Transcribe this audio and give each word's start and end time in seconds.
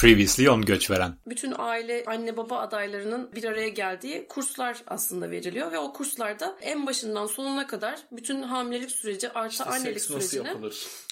Previously 0.00 0.50
on 0.50 0.62
Göçveren. 0.62 1.16
Bütün 1.26 1.54
aile, 1.58 2.04
anne 2.06 2.36
baba 2.36 2.58
adaylarının 2.58 3.30
bir 3.34 3.44
araya 3.44 3.68
geldiği 3.68 4.26
kurslar 4.28 4.82
aslında 4.86 5.30
veriliyor 5.30 5.72
ve 5.72 5.78
o 5.78 5.92
kurslarda 5.92 6.56
en 6.60 6.86
başından 6.86 7.26
sonuna 7.26 7.66
kadar 7.66 8.00
bütün 8.12 8.42
hamilelik 8.42 8.90
süreci 8.90 9.30
artı 9.30 9.52
İşte 9.52 9.64
annelik 9.64 10.00
seks 10.00 10.10
nasıl 10.10 10.28
sürecini 10.28 10.70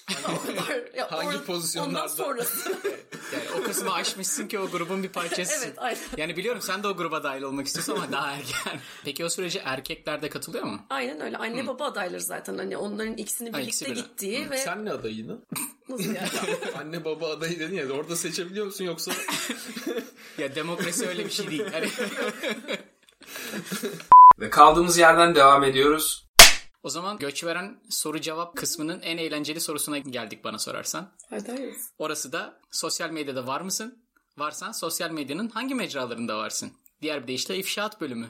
ya 0.96 1.12
Hangi 1.12 1.36
or- 1.36 1.44
pozisyonlarda? 1.44 1.98
Ondan 2.00 2.06
sonrası. 2.06 2.78
Yani 3.32 3.60
o 3.60 3.62
kısmı 3.62 3.92
aşmışsın 3.92 4.48
ki 4.48 4.58
o 4.58 4.70
grubun 4.70 5.02
bir 5.02 5.08
parçasısın. 5.08 5.66
evet 5.66 5.74
aynen. 5.78 5.98
Yani 6.16 6.36
biliyorum 6.36 6.62
sen 6.62 6.82
de 6.82 6.88
o 6.88 6.96
gruba 6.96 7.22
dahil 7.22 7.42
olmak 7.42 7.66
istiyorsun 7.66 7.92
ama 7.96 8.12
daha 8.12 8.32
erken. 8.32 8.80
Peki 9.04 9.24
o 9.24 9.28
sürece 9.28 9.58
erkekler 9.64 10.22
de 10.22 10.28
katılıyor 10.28 10.64
mu? 10.64 10.80
Aynen 10.90 11.20
öyle. 11.20 11.36
Anne 11.36 11.66
baba 11.66 11.84
adayları 11.84 12.20
zaten. 12.22 12.58
Hani 12.58 12.76
onların 12.76 13.16
ikisinin 13.16 13.52
Ha, 13.52 13.58
birlikte 13.58 13.68
ikisi 13.68 13.84
birden. 13.84 13.96
gittiği 14.02 14.50
ve 14.50 14.58
Sen 14.58 14.84
ne 14.84 14.92
adayını? 14.92 15.38
nasıl 15.88 16.04
yani? 16.14 16.28
Anne 16.78 17.04
baba 17.04 17.28
adayı 17.30 17.58
dedin 17.60 17.74
ya 17.76 17.88
orada 17.90 18.16
seçebiliyor 18.16 18.66
musun 18.66 18.84
yoksa 18.84 19.12
Ya 20.38 20.54
demokrasi 20.54 21.06
öyle 21.08 21.24
bir 21.24 21.30
şey 21.30 21.50
değil. 21.50 21.64
Yani 21.72 21.88
Ve 24.38 24.50
kaldığımız 24.50 24.98
yerden 24.98 25.34
devam 25.34 25.64
ediyoruz. 25.64 26.27
O 26.82 26.88
zaman 26.88 27.18
göç 27.18 27.44
veren 27.44 27.80
soru 27.88 28.20
cevap 28.20 28.56
kısmının 28.56 29.00
en 29.00 29.18
eğlenceli 29.18 29.60
sorusuna 29.60 29.98
geldik 29.98 30.44
bana 30.44 30.58
sorarsan. 30.58 31.10
Adayız. 31.30 31.90
Orası 31.98 32.32
da 32.32 32.60
sosyal 32.70 33.10
medyada 33.10 33.46
var 33.46 33.60
mısın? 33.60 33.98
Varsan 34.38 34.72
sosyal 34.72 35.10
medyanın 35.10 35.48
hangi 35.48 35.74
mecralarında 35.74 36.38
varsın? 36.38 36.72
Diğer 37.02 37.22
bir 37.22 37.26
deyişle 37.26 37.56
ifşaat 37.56 38.00
bölümü. 38.00 38.28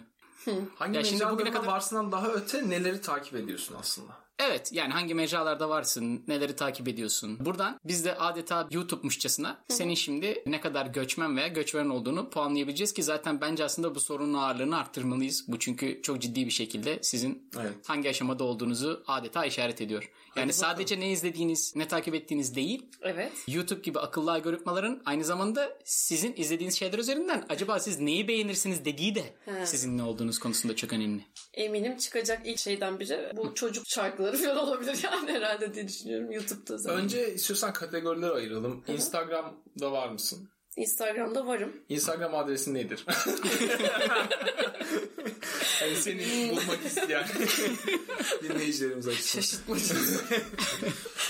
hangi 0.77 0.97
Ya 0.97 1.05
şimdi 1.05 1.31
bugüne 1.31 1.51
kadar- 1.51 1.67
varsından 1.67 2.13
daha 2.13 2.29
öte 2.29 2.71
neleri 2.71 3.01
takip 3.01 3.35
ediyorsun 3.35 3.77
aslında? 3.81 4.13
Evet 4.39 4.71
yani 4.73 4.93
hangi 4.93 5.15
mecralarda 5.15 5.69
varsın, 5.69 6.23
neleri 6.29 6.57
takip 6.57 6.89
ediyorsun. 6.89 7.39
Buradan 7.41 7.81
biz 7.85 8.05
de 8.05 8.15
adeta 8.15 8.69
YouTube'muşçasına 8.71 9.59
senin 9.69 9.95
şimdi 9.95 10.43
ne 10.47 10.61
kadar 10.61 10.87
göçmen 10.87 11.37
veya 11.37 11.49
göçveren 11.49 11.89
olduğunu 11.89 12.31
puanlayabileceğiz 12.31 12.93
ki 12.93 13.03
zaten 13.03 13.41
bence 13.41 13.65
aslında 13.65 13.95
bu 13.95 14.01
sorunun 14.01 14.35
ağırlığını 14.35 14.79
arttırmalıyız. 14.79 15.45
Bu 15.49 15.59
çünkü 15.59 16.03
çok 16.03 16.23
ciddi 16.23 16.47
bir 16.47 16.51
şekilde 16.51 16.99
sizin 17.03 17.51
Evet. 17.61 17.73
hangi 17.87 18.09
aşamada 18.09 18.45
olduğunuzu 18.45 19.03
adeta 19.07 19.45
işaret 19.45 19.81
ediyor. 19.81 20.11
Yani 20.37 20.53
sadece 20.53 21.01
ne 21.01 21.11
izlediğiniz, 21.11 21.77
ne 21.77 21.89
takip 21.89 22.15
ettiğiniz 22.15 22.57
değil, 22.57 22.87
Evet. 23.03 23.33
YouTube 23.49 23.81
gibi 23.81 23.99
akıllı 23.99 24.33
algoritmaların 24.33 25.03
aynı 25.05 25.25
zamanda 25.25 25.79
sizin 25.85 26.35
izlediğiniz 26.37 26.79
şeyler 26.79 26.99
üzerinden 26.99 27.45
acaba 27.49 27.81
siz 27.81 28.01
neyi 28.01 28.29
beğenirsiniz 28.29 28.85
dediği 28.85 29.15
de 29.15 29.35
sizin 29.65 29.99
ne 29.99 30.03
olduğunuz 30.03 30.39
konusunda 30.39 30.77
çok 30.77 30.93
önemli. 30.93 31.23
Eminim 31.55 31.97
çıkacak 31.97 32.43
ilk 32.45 32.59
şeyden 32.59 33.01
biri 33.01 33.33
bu 33.37 33.55
çocuk 33.55 33.85
şarkıları 33.89 34.28
falan 34.37 34.57
olabilir 34.57 34.99
yani 35.05 35.33
herhalde 35.33 35.75
diye 35.75 35.89
düşünüyorum 35.89 36.33
YouTube'da 36.33 36.79
zaten. 36.79 36.99
Önce 37.01 37.35
istiyorsan 37.35 37.73
kategoriler 37.73 38.31
ayıralım. 38.31 38.85
Instagram'da 38.89 39.93
var 39.93 40.09
mısın? 40.09 40.49
Instagram'da 40.77 41.47
varım. 41.47 41.73
Instagram 41.89 42.35
adresin 42.35 42.75
nedir? 42.75 43.05
hani 45.81 45.97
seni 45.97 46.51
bulmak 46.51 46.85
isteyen 46.87 47.29
dinleyicilerimiz 48.43 49.09
açısından. 49.09 49.43
Şaşırtmacı. 49.43 49.95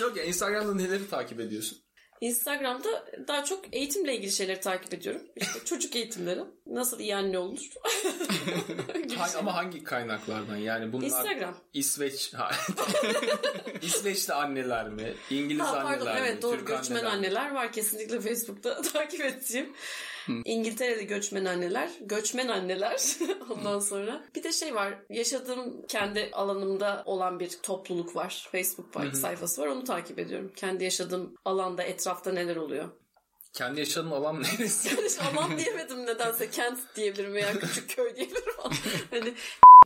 Yok 0.01 0.17
ya 0.17 0.25
Instagram'da 0.25 0.75
neleri 0.75 1.09
takip 1.11 1.41
ediyorsun? 1.41 1.79
Instagram'da 2.21 3.05
daha 3.29 3.45
çok 3.45 3.75
eğitimle 3.75 4.17
ilgili 4.17 4.33
şeyleri 4.33 4.61
takip 4.61 4.95
ediyorum. 4.95 5.23
İşte 5.37 5.59
çocuk 5.65 5.97
eğitimleri. 5.97 6.41
Nasıl 6.67 7.01
iyi 7.01 7.17
anne 7.17 7.39
Ha- 9.19 9.29
şey. 9.29 9.41
ama 9.41 9.55
hangi 9.55 9.85
kaynaklardan? 9.85 10.57
Yani 10.57 10.93
bunlar 10.93 11.05
Instagram. 11.07 11.57
İsveç 11.73 12.33
İsveçli 13.83 14.35
anneler 14.35 14.89
mi? 14.89 15.15
İngiliz 15.31 15.61
Ha, 15.63 15.67
anneler 15.77 15.99
pardon 15.99 16.07
mi? 16.15 16.19
evet 16.19 16.43
doğru 16.43 16.57
Türk 16.57 16.67
göçmen 16.69 16.97
anneler 16.97 17.11
anneler 17.13 17.55
var 17.55 17.73
kesinlikle 17.73 18.21
Facebook'ta 18.21 18.83
takip 18.83 19.21
ettiğim. 19.21 19.73
İngiltere'de 20.45 21.03
göçmen 21.03 21.45
anneler, 21.45 21.91
göçmen 22.01 22.49
anneler 22.49 23.03
ondan 23.51 23.79
sonra. 23.79 24.25
Bir 24.35 24.43
de 24.43 24.53
şey 24.53 24.75
var, 24.75 24.95
yaşadığım 25.11 25.87
kendi 25.87 26.31
alanımda 26.33 27.03
olan 27.07 27.41
bir 27.41 27.51
topluluk 27.63 28.17
var. 28.17 28.49
Facebook 28.53 28.97
var, 28.97 29.11
sayfası 29.13 29.63
var, 29.63 29.67
onu 29.67 29.85
takip 29.85 30.19
ediyorum. 30.19 30.53
Kendi 30.57 30.85
yaşadığım 30.85 31.35
alanda, 31.45 31.83
etrafta 31.83 32.33
neler 32.33 32.57
oluyor. 32.57 32.89
Kendi 33.53 33.81
yaşadığın 33.81 34.11
alan 34.11 34.43
neresi? 34.59 34.91
Aman 35.31 35.59
diyemedim 35.59 36.07
nedense, 36.07 36.51
kent 36.51 36.79
diyebilirim 36.97 37.35
veya 37.35 37.53
küçük 37.61 37.97
köy 37.97 38.17
diyebilirim. 38.17 38.55
hani 39.11 39.35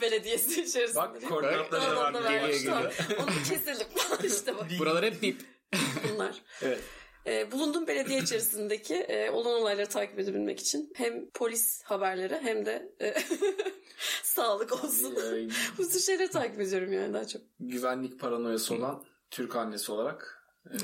belediyesi 0.00 0.62
içerisinde. 0.62 0.96
Bak 1.00 1.28
koordinatları 1.28 1.82
da 1.82 1.96
var. 1.96 2.12
tamam. 2.12 2.32
geliyor. 2.32 2.94
Onu 3.18 3.30
keselim. 3.48 3.86
işte 4.24 4.56
bak 4.56 4.66
Buralar 4.78 5.04
hep 5.04 5.22
bip. 5.22 5.40
bunlar. 6.12 6.34
Evet. 6.62 6.80
E, 7.26 7.52
bulunduğum 7.52 7.86
belediye 7.86 8.18
içerisindeki 8.22 8.94
e, 8.94 9.30
olan 9.30 9.52
olayları 9.52 9.88
takip 9.88 10.18
edebilmek 10.18 10.60
için 10.60 10.92
hem 10.94 11.30
polis 11.30 11.82
haberleri 11.82 12.38
hem 12.42 12.66
de 12.66 12.92
e, 13.00 13.14
sağlık 14.22 14.84
olsun. 14.84 15.16
Ee, 15.16 15.48
Bu 15.78 15.88
tür 15.88 16.00
şeyleri 16.00 16.30
takip 16.30 16.60
ediyorum 16.60 16.92
yani 16.92 17.14
daha 17.14 17.26
çok. 17.26 17.42
güvenlik 17.60 18.20
paranoyası 18.20 18.74
olan 18.74 19.04
Türk 19.30 19.56
annesi 19.56 19.92
olarak 19.92 20.44
e, 20.66 20.76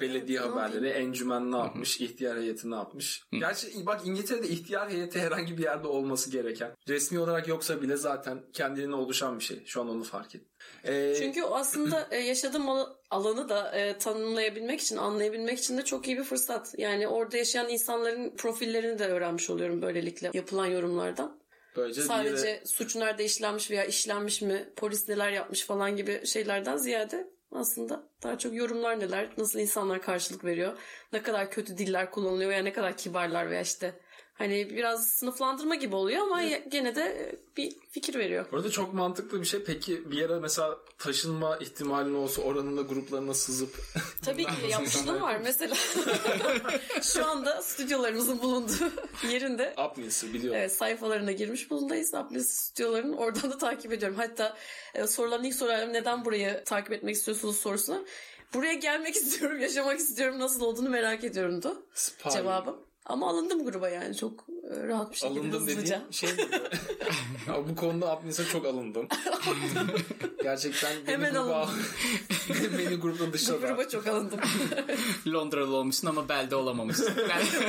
belediye 0.00 0.38
Evet, 0.40 0.48
ne 0.54 0.60
haberleri, 0.60 0.88
encümen 0.88 1.52
ne 1.52 1.56
yapmış, 1.56 2.00
ihtiyar 2.00 2.38
heyeti 2.38 2.70
ne 2.70 2.74
yapmış. 2.74 3.22
Gerçi 3.32 3.86
bak 3.86 4.00
İngiltere'de 4.04 4.48
ihtiyar 4.48 4.90
heyeti 4.90 5.20
herhangi 5.20 5.58
bir 5.58 5.62
yerde 5.62 5.86
olması 5.88 6.30
gereken. 6.30 6.72
Resmi 6.88 7.18
olarak 7.18 7.48
yoksa 7.48 7.82
bile 7.82 7.96
zaten 7.96 8.42
kendiliğine 8.52 8.94
oluşan 8.94 9.38
bir 9.38 9.44
şey. 9.44 9.62
Şu 9.66 9.80
an 9.80 9.88
onu 9.88 10.04
fark 10.04 10.34
et. 10.34 10.42
Ee, 10.84 11.14
Çünkü 11.18 11.42
aslında 11.42 12.08
e, 12.10 12.16
yaşadığım 12.18 12.68
al- 12.68 12.90
alanı 13.10 13.48
da 13.48 13.78
e, 13.78 13.98
tanımlayabilmek 13.98 14.80
için, 14.80 14.96
anlayabilmek 14.96 15.58
için 15.58 15.78
de 15.78 15.84
çok 15.84 16.08
iyi 16.08 16.18
bir 16.18 16.24
fırsat. 16.24 16.74
Yani 16.78 17.08
orada 17.08 17.36
yaşayan 17.36 17.68
insanların 17.68 18.36
profillerini 18.36 18.98
de 18.98 19.06
öğrenmiş 19.06 19.50
oluyorum 19.50 19.82
böylelikle 19.82 20.30
yapılan 20.34 20.66
yorumlardan. 20.66 21.40
böylece 21.76 22.02
Sadece 22.02 22.48
yere- 22.48 22.62
suç 22.66 22.96
nerede 22.96 23.24
işlenmiş 23.24 23.70
veya 23.70 23.84
işlenmiş 23.84 24.42
mi, 24.42 24.68
polis 24.76 25.08
neler 25.08 25.30
yapmış 25.32 25.64
falan 25.64 25.96
gibi 25.96 26.26
şeylerden 26.26 26.76
ziyade 26.76 27.30
aslında 27.52 28.02
daha 28.22 28.38
çok 28.38 28.54
yorumlar 28.54 29.00
neler, 29.00 29.28
nasıl 29.38 29.58
insanlar 29.58 30.02
karşılık 30.02 30.44
veriyor, 30.44 30.78
ne 31.12 31.22
kadar 31.22 31.50
kötü 31.50 31.78
diller 31.78 32.10
kullanılıyor 32.10 32.50
veya 32.50 32.62
ne 32.62 32.72
kadar 32.72 32.96
kibarlar 32.96 33.50
veya 33.50 33.60
işte 33.60 34.00
hani 34.40 34.70
biraz 34.70 35.08
sınıflandırma 35.08 35.74
gibi 35.74 35.96
oluyor 35.96 36.22
ama 36.22 36.40
ya- 36.42 36.58
gene 36.68 36.94
de 36.94 37.02
e, 37.02 37.56
bir 37.56 37.72
fikir 37.90 38.14
veriyor. 38.18 38.46
Burada 38.52 38.70
çok 38.70 38.94
mantıklı 38.94 39.40
bir 39.40 39.46
şey. 39.46 39.64
Peki 39.64 40.10
bir 40.10 40.16
yere 40.16 40.38
mesela 40.38 40.78
taşınma 40.98 41.56
ihtimalin 41.56 42.14
olsa 42.14 42.42
oranın 42.42 42.76
da 42.76 42.82
gruplarına 42.82 43.34
sızıp 43.34 43.76
Tabii 44.24 44.44
ki 44.44 44.50
yapmışlığım 44.70 45.20
var 45.22 45.40
mesela. 45.42 45.74
Şu 47.02 47.26
anda 47.26 47.62
stüdyolarımızın 47.62 48.42
bulunduğu 48.42 48.90
yerinde 49.30 49.74
Upness'ı 49.90 50.32
biliyorum. 50.34 50.60
Evet, 50.60 50.72
sayfalarına 50.72 51.32
girmiş 51.32 51.70
bulundayız. 51.70 52.14
Aplis 52.14 52.48
stüdyolarının 52.48 53.12
oradan 53.16 53.50
da 53.50 53.58
takip 53.58 53.92
ediyorum. 53.92 54.16
Hatta 54.18 54.56
e, 54.94 55.06
sorulan 55.06 55.44
ilk 55.44 55.54
sorularım 55.54 55.92
neden 55.92 56.24
burayı 56.24 56.62
takip 56.64 56.92
etmek 56.92 57.14
istiyorsunuz 57.16 57.56
sorusuna. 57.56 58.00
Buraya 58.54 58.74
gelmek 58.74 59.16
istiyorum, 59.22 59.60
yaşamak 59.60 59.98
istiyorum, 60.00 60.38
nasıl 60.38 60.60
olduğunu 60.60 60.88
merak 60.88 61.24
ediyorumdu 61.24 61.86
Spy. 61.94 62.28
cevabım. 62.28 62.76
Ama 63.06 63.28
alındım 63.30 63.64
gruba 63.64 63.88
yani 63.88 64.16
çok 64.16 64.46
e, 64.70 64.86
rahat 64.88 65.10
bir 65.12 65.16
şekilde 65.16 65.40
Alındım 65.40 65.60
hızlıca. 65.60 65.80
dediğim 65.82 66.12
şey 66.12 66.32
mi? 66.32 66.36
ya 67.48 67.68
bu 67.68 67.76
konuda 67.76 68.16
Upness'e 68.16 68.44
çok 68.44 68.66
alındım. 68.66 69.08
Gerçekten 70.42 70.92
beni 71.06 71.12
Hemen 71.12 71.32
gruba, 71.32 71.56
alındım. 71.56 72.78
beni 72.78 72.94
gruptan 72.96 73.28
Bu 73.28 73.32
dışladı. 73.32 73.66
gruba 73.66 73.88
çok 73.88 74.06
alındım. 74.06 74.40
Londralı 75.26 75.76
olmuşsun 75.76 76.08
ama 76.08 76.28
belde 76.28 76.56
olamamışsın. 76.56 77.12
Yani- 77.30 77.68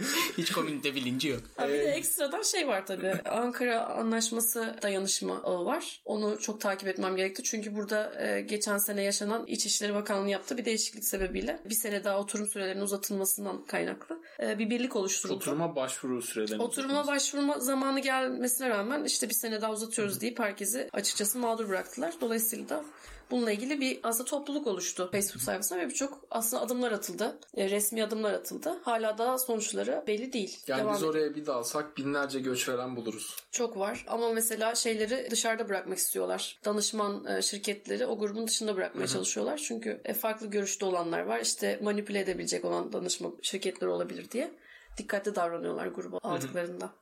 Hiç 0.38 0.52
komünite 0.52 0.94
bilinci 0.94 1.28
yok. 1.28 1.40
Ha, 1.56 1.68
bir 1.68 1.72
de 1.72 1.84
ekstradan 1.84 2.42
şey 2.42 2.68
var 2.68 2.86
tabii. 2.86 3.14
Ankara 3.30 3.86
Anlaşması 3.86 4.74
dayanışma 4.82 5.42
ağı 5.44 5.64
var. 5.64 6.00
Onu 6.04 6.38
çok 6.40 6.60
takip 6.60 6.88
etmem 6.88 7.16
gerekti. 7.16 7.42
Çünkü 7.42 7.76
burada 7.76 8.26
e, 8.26 8.40
geçen 8.40 8.78
sene 8.78 9.02
yaşanan 9.02 9.46
İçişleri 9.46 9.94
Bakanlığı 9.94 10.28
yaptığı 10.28 10.58
bir 10.58 10.64
değişiklik 10.64 11.04
sebebiyle 11.04 11.60
bir 11.64 11.74
sene 11.74 12.04
daha 12.04 12.18
oturum 12.18 12.46
sürelerinin 12.46 12.82
uzatılmasından 12.82 13.64
kaynaklı 13.64 14.22
e, 14.42 14.58
bir 14.58 14.70
birlik 14.70 14.96
oluşturuldu. 14.96 15.36
Oturuma 15.36 15.76
başvuru 15.76 16.22
süreleri. 16.22 16.62
Oturuma 16.62 17.06
başvurma 17.06 17.60
zamanı 17.60 18.00
gelmesine 18.00 18.68
rağmen 18.68 19.04
işte 19.04 19.28
bir 19.28 19.34
sene 19.34 19.60
daha 19.60 19.72
uzatıyoruz 19.72 20.20
deyip 20.20 20.38
herkesi 20.38 20.88
açıkçası 20.92 21.38
mağdur 21.38 21.68
bıraktılar. 21.68 22.14
Dolayısıyla 22.20 22.68
da 22.68 22.84
bununla 23.30 23.52
ilgili 23.52 23.80
bir 23.80 24.00
aslında 24.02 24.24
topluluk 24.24 24.66
oluştu 24.66 25.08
Facebook 25.12 25.42
sayfasında 25.42 25.78
ve 25.78 25.88
birçok 25.88 26.24
aslında 26.30 26.62
adımlar 26.62 26.92
atıldı. 26.92 27.38
E, 27.56 27.70
resmi 27.70 28.04
adımlar 28.04 28.32
atıldı. 28.32 28.78
Hala 28.82 29.18
da 29.18 29.38
sonuçları 29.38 30.04
belli 30.06 30.32
değil. 30.32 30.58
Yani 30.66 30.80
Devam 30.80 30.94
biz 30.94 31.02
oraya 31.02 31.34
bir 31.34 31.46
dalsak 31.46 31.96
binlerce 31.96 32.40
göç 32.40 32.68
veren 32.68 32.96
buluruz. 32.96 33.36
Çok 33.50 33.78
var 33.78 34.04
ama 34.08 34.32
mesela 34.32 34.74
şeyleri 34.74 35.30
dışarıda 35.30 35.68
bırakmak 35.68 35.98
istiyorlar. 35.98 36.58
Danışman 36.64 37.24
e, 37.24 37.42
şirketleri 37.42 38.06
o 38.06 38.18
grubun 38.18 38.46
dışında 38.46 38.76
bırakmaya 38.76 39.06
çalışıyorlar. 39.06 39.56
Çünkü 39.56 40.00
e, 40.04 40.14
farklı 40.14 40.46
görüşte 40.46 40.86
olanlar 40.86 41.20
var. 41.20 41.40
İşte 41.40 41.80
manipüle 41.82 42.20
edebilecek 42.20 42.64
olan 42.64 42.92
danışma 42.92 43.30
şirketleri 43.42 43.90
olabilir 43.90 44.30
diye. 44.30 44.54
Dikkatli 44.98 45.34
davranıyorlar 45.34 45.86
grubu 45.86 46.20
aldıklarında. 46.22 46.92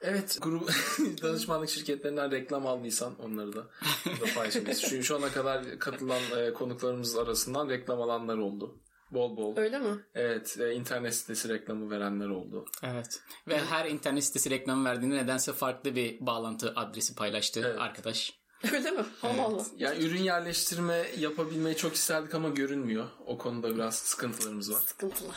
Evet 0.00 0.38
grup 0.42 0.70
danışmanlık 1.22 1.68
şirketlerinden 1.68 2.30
reklam 2.30 2.66
aldıysan 2.66 3.18
onları 3.18 3.52
da 3.56 3.66
burada 4.06 4.34
paylaşabiliriz. 4.34 4.80
Çünkü 4.90 5.04
şu 5.04 5.16
ana 5.16 5.28
kadar 5.28 5.78
katılan 5.78 6.22
e, 6.38 6.52
konuklarımız 6.52 7.16
arasından 7.16 7.68
reklam 7.68 8.00
alanlar 8.00 8.38
oldu. 8.38 8.80
Bol 9.10 9.36
bol. 9.36 9.56
Öyle 9.56 9.78
mi? 9.78 10.04
Evet 10.14 10.56
e, 10.60 10.72
internet 10.74 11.14
sitesi 11.14 11.48
reklamı 11.48 11.90
verenler 11.90 12.28
oldu. 12.28 12.64
Evet. 12.82 13.20
Ve 13.48 13.58
her 13.58 13.86
internet 13.90 14.24
sitesi 14.24 14.50
reklam 14.50 14.84
verdiğinde 14.84 15.16
nedense 15.16 15.52
farklı 15.52 15.94
bir 15.96 16.26
bağlantı 16.26 16.72
adresi 16.76 17.14
paylaştı 17.14 17.62
Evet. 17.66 17.80
arkadaş. 17.80 18.32
Öyle 18.72 18.90
mi? 18.90 19.04
Allah 19.22 19.42
Allah. 19.42 19.66
Yani 19.78 20.04
ürün 20.04 20.22
yerleştirme 20.22 21.06
yapabilmeyi 21.18 21.76
çok 21.76 21.94
isterdik 21.94 22.34
ama 22.34 22.48
görünmüyor. 22.48 23.06
O 23.26 23.38
konuda 23.38 23.74
biraz 23.74 23.94
sıkıntılarımız 23.94 24.72
var. 24.72 24.80
Sıkıntılı. 24.86 25.28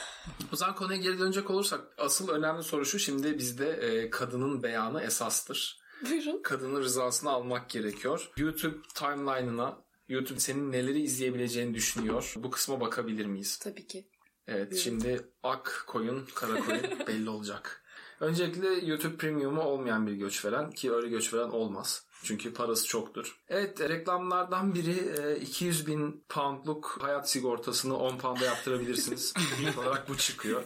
O 0.54 0.56
zaman 0.56 0.76
konuya 0.76 0.98
geri 0.98 1.20
dönecek 1.20 1.50
olursak 1.50 1.82
asıl 1.98 2.30
önemli 2.30 2.64
soru 2.64 2.86
şu. 2.86 3.00
Şimdi 3.00 3.38
bizde 3.38 3.70
e, 3.70 4.10
kadının 4.10 4.64
beyanı 4.64 5.02
esastır. 5.02 5.80
Buyurun. 6.10 6.42
Kadının 6.42 6.82
rızasını 6.82 7.30
almak 7.30 7.70
gerekiyor. 7.70 8.32
YouTube 8.38 8.78
timeline'ına 8.96 9.78
YouTube 10.08 10.40
senin 10.40 10.72
neleri 10.72 11.02
izleyebileceğini 11.02 11.74
düşünüyor. 11.74 12.34
Bu 12.36 12.52
kısma 12.52 12.82
bakabilir 12.82 13.26
miyiz? 13.26 13.58
Tabii 13.58 13.88
ki. 13.88 14.08
Evet 14.48 14.78
şimdi 14.78 15.30
ak 15.44 15.84
koyun 15.88 16.28
kara 16.36 16.56
koyun 16.56 17.00
belli 17.08 17.30
olacak. 17.30 17.84
Öncelikle 18.20 18.68
YouTube 18.86 19.18
Premium'u 19.18 19.62
olmayan 19.62 20.08
bir 20.08 20.14
göçveren 20.14 20.72
ki 20.72 20.92
öyle 20.94 21.10
göçveren 21.10 21.50
olmaz. 21.50 22.04
Çünkü 22.24 22.54
parası 22.54 22.88
çoktur. 22.88 23.40
Evet 23.50 23.82
reklamlardan 23.82 24.76
biri 24.76 25.12
e, 25.22 25.40
200 25.40 25.88
bin 25.88 26.24
poundluk 26.30 26.98
hayat 27.02 27.30
sigortasını 27.30 27.98
10 27.98 28.18
pound'a 28.18 28.46
yaptırabilirsiniz. 28.46 29.34
İlk 29.62 29.78
olarak 29.78 30.10
bu 30.10 30.18
çıkıyor. 30.18 30.64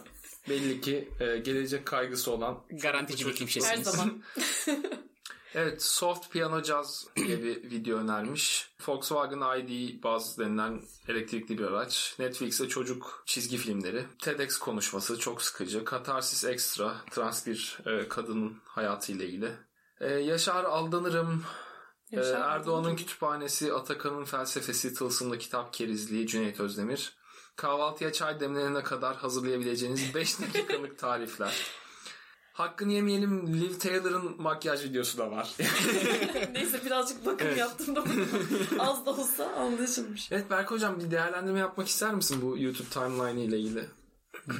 Belli 0.48 0.80
ki 0.80 1.08
e, 1.20 1.36
gelecek 1.36 1.86
kaygısı 1.86 2.30
olan 2.30 2.58
Garantici 2.70 3.26
bir 3.26 3.30
Her 3.30 3.36
kimsesiniz. 3.36 3.88
zaman. 3.88 4.22
Evet, 5.54 5.82
Soft 5.82 6.30
Piano 6.32 6.62
Jazz 6.62 7.06
diye 7.16 7.42
bir 7.42 7.70
video 7.70 7.98
önermiş. 7.98 8.70
Volkswagen 8.88 9.58
ID 9.58 10.02
Buzz 10.02 10.38
denilen 10.38 10.82
elektrikli 11.08 11.58
bir 11.58 11.64
araç. 11.64 12.16
Netflix'te 12.18 12.68
çocuk 12.68 13.22
çizgi 13.26 13.56
filmleri. 13.56 14.04
TEDx 14.18 14.58
konuşması 14.58 15.18
çok 15.18 15.42
sıkıcı. 15.42 15.84
Katarsis 15.84 16.44
Extra, 16.44 16.94
trans 17.10 17.46
bir 17.46 17.78
e, 17.86 18.08
kadının 18.08 18.56
hayatıyla 18.64 19.24
ilgili. 19.24 19.52
E, 20.00 20.12
Yaşar 20.14 20.64
Aldanırım, 20.64 21.44
e, 22.12 22.20
Erdoğan'ın 22.20 22.96
kütüphanesi, 22.96 23.72
Atakan'ın 23.72 24.24
felsefesi, 24.24 24.94
Tılsımlı 24.94 25.38
Kitap 25.38 25.72
Kerizliği, 25.72 26.26
Cüneyt 26.26 26.60
Özdemir. 26.60 27.16
Kahvaltıya 27.56 28.12
çay 28.12 28.40
demlenene 28.40 28.82
kadar 28.82 29.16
hazırlayabileceğiniz 29.16 30.14
5 30.14 30.40
dakikalık 30.40 30.98
tarifler. 30.98 31.83
Hakkını 32.54 32.92
yemeyelim 32.92 33.60
Liv 33.60 33.78
Taylor'ın 33.78 34.42
makyaj 34.42 34.84
videosu 34.84 35.18
da 35.18 35.30
var. 35.30 35.54
Neyse 36.52 36.80
birazcık 36.86 37.26
bakım 37.26 37.56
yaptım 37.56 37.96
da 37.96 38.04
az 38.78 39.06
da 39.06 39.10
olsa 39.10 39.46
anlaşılmış. 39.46 40.32
evet 40.32 40.50
Berk 40.50 40.70
Hocam 40.70 41.00
bir 41.00 41.10
değerlendirme 41.10 41.58
yapmak 41.58 41.88
ister 41.88 42.14
misin 42.14 42.38
bu 42.42 42.58
YouTube 42.58 42.88
timeline 42.88 43.44
ile 43.44 43.58
ilgili? 43.58 43.84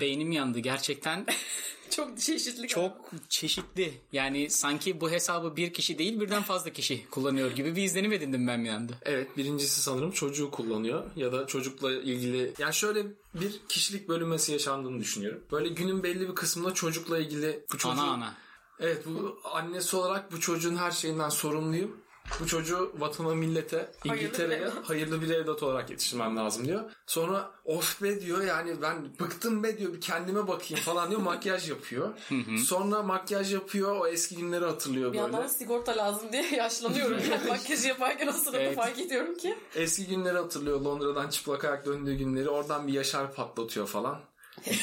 Beynim 0.00 0.32
yandı 0.32 0.58
gerçekten. 0.58 1.26
Çok 1.90 2.18
çeşitli. 2.20 2.68
Çok 2.68 3.10
çeşitli. 3.28 3.94
Yani 4.12 4.50
sanki 4.50 5.00
bu 5.00 5.10
hesabı 5.10 5.56
bir 5.56 5.72
kişi 5.72 5.98
değil 5.98 6.20
birden 6.20 6.42
fazla 6.42 6.70
kişi 6.70 7.06
kullanıyor 7.10 7.50
gibi 7.50 7.76
bir 7.76 7.82
izlenim 7.82 8.12
edindim 8.12 8.46
ben 8.46 8.64
bir 8.64 8.68
anda. 8.68 8.92
Evet 9.02 9.36
birincisi 9.36 9.80
sanırım 9.80 10.10
çocuğu 10.10 10.50
kullanıyor 10.50 11.04
ya 11.16 11.32
da 11.32 11.46
çocukla 11.46 11.92
ilgili 11.92 12.52
yani 12.58 12.74
şöyle 12.74 13.06
bir 13.34 13.60
kişilik 13.68 14.08
bölünmesi 14.08 14.52
yaşandığını 14.52 15.00
düşünüyorum. 15.00 15.44
Böyle 15.52 15.68
günün 15.68 16.02
belli 16.02 16.28
bir 16.28 16.34
kısmında 16.34 16.74
çocukla 16.74 17.18
ilgili 17.18 17.66
bu 17.72 17.78
çocuğu 17.78 18.00
Ana 18.00 18.10
ana. 18.10 18.34
Evet 18.78 19.06
bu 19.06 19.40
annesi 19.44 19.96
olarak 19.96 20.32
bu 20.32 20.40
çocuğun 20.40 20.76
her 20.76 20.90
şeyinden 20.90 21.28
sorumluyum. 21.28 22.03
Bu 22.40 22.46
çocuğu 22.46 22.92
vatana, 22.98 23.34
millete, 23.34 23.90
bir 24.04 24.10
İngiltere'ye 24.10 24.68
hayırlı 24.84 25.22
bir 25.22 25.30
evlat 25.30 25.62
olarak 25.62 25.90
yetiştirmem 25.90 26.36
lazım 26.36 26.64
diyor. 26.64 26.80
Sonra 27.06 27.50
of 27.64 28.02
be 28.02 28.20
diyor 28.20 28.42
yani 28.44 28.82
ben 28.82 29.18
bıktım 29.20 29.62
be 29.62 29.78
diyor 29.78 29.92
bir 29.92 30.00
kendime 30.00 30.48
bakayım 30.48 30.84
falan 30.84 31.10
diyor 31.10 31.20
makyaj 31.20 31.68
yapıyor. 31.70 32.08
Sonra 32.66 33.02
makyaj 33.02 33.52
yapıyor 33.52 33.96
o 34.00 34.06
eski 34.06 34.36
günleri 34.36 34.64
hatırlıyor 34.64 35.12
Bir 35.12 35.18
böyle. 35.18 35.32
yandan 35.32 35.48
sigorta 35.48 35.96
lazım 35.96 36.32
diye 36.32 36.46
yaşlanıyorum. 36.56 37.18
Yani 37.30 37.48
makyajı 37.48 37.88
yaparken 37.88 38.26
o 38.26 38.32
sırada 38.32 38.58
Evet. 38.58 38.76
fark 38.76 38.98
ediyorum 38.98 39.34
ki. 39.36 39.58
Eski 39.74 40.06
günleri 40.06 40.38
hatırlıyor 40.38 40.80
Londra'dan 40.80 41.28
çıplak 41.28 41.64
ayak 41.64 41.86
döndüğü 41.86 42.14
günleri 42.14 42.48
oradan 42.48 42.86
bir 42.86 42.92
yaşar 42.92 43.34
patlatıyor 43.34 43.86
falan. 43.86 44.20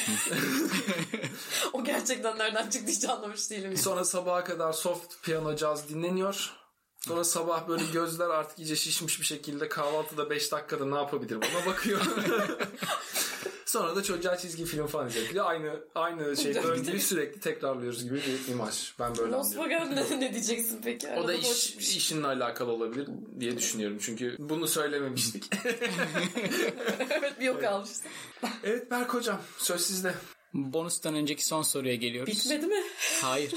O 1.72 1.84
gerçekten 1.84 2.38
nereden 2.38 2.70
çıktı 2.70 2.92
hiç 2.92 3.04
anlamış 3.04 3.50
değilim. 3.50 3.76
Sonra 3.76 4.04
sabaha 4.04 4.44
kadar 4.44 4.72
soft 4.72 5.22
piyano 5.22 5.56
caz 5.56 5.88
dinleniyor. 5.88 6.50
Sonra 7.06 7.24
sabah 7.24 7.68
böyle 7.68 7.84
gözler 7.92 8.30
artık 8.30 8.58
iyice 8.58 8.76
şişmiş 8.76 9.20
bir 9.20 9.26
şekilde 9.26 9.68
kahvaltıda 9.68 10.30
5 10.30 10.52
dakikada 10.52 10.86
ne 10.86 10.94
yapabilirim 10.94 11.40
ona 11.54 11.66
bakıyor. 11.66 12.00
Sonra 13.66 13.96
da 13.96 14.02
çocuğa 14.02 14.36
çizgi 14.36 14.64
film 14.64 14.86
falan 14.86 15.08
izletiyor. 15.08 15.46
Aynı 15.46 15.80
aynı 15.94 16.36
şey 16.36 16.54
döngüyü 16.54 17.00
sürekli 17.00 17.40
tekrarlıyoruz 17.40 18.04
gibi 18.04 18.14
bir 18.14 18.52
imaj. 18.52 18.92
Ben 18.98 19.16
böyle. 19.16 19.36
Volkswagen'de 19.36 20.20
ne 20.20 20.32
diyeceksin 20.32 20.80
peki? 20.84 21.08
O 21.08 21.28
da 21.28 21.34
iş, 21.34 21.66
çıkmış. 21.66 21.96
işinle 21.96 22.26
alakalı 22.26 22.72
olabilir 22.72 23.08
diye 23.40 23.56
düşünüyorum. 23.56 23.98
Çünkü 24.00 24.36
bunu 24.38 24.68
söylememiştik. 24.68 25.50
evet 27.10 27.40
bir 27.40 27.44
yok 27.44 27.64
almıştım. 27.64 28.12
evet 28.64 28.90
Berk 28.90 29.14
Hocam 29.14 29.40
söz 29.58 29.80
sizde. 29.80 30.14
Bonustan 30.54 31.14
önceki 31.14 31.46
son 31.46 31.62
soruya 31.62 31.94
geliyoruz. 31.94 32.34
Bitmedi 32.34 32.66
mi? 32.66 32.82
Hayır. 33.22 33.52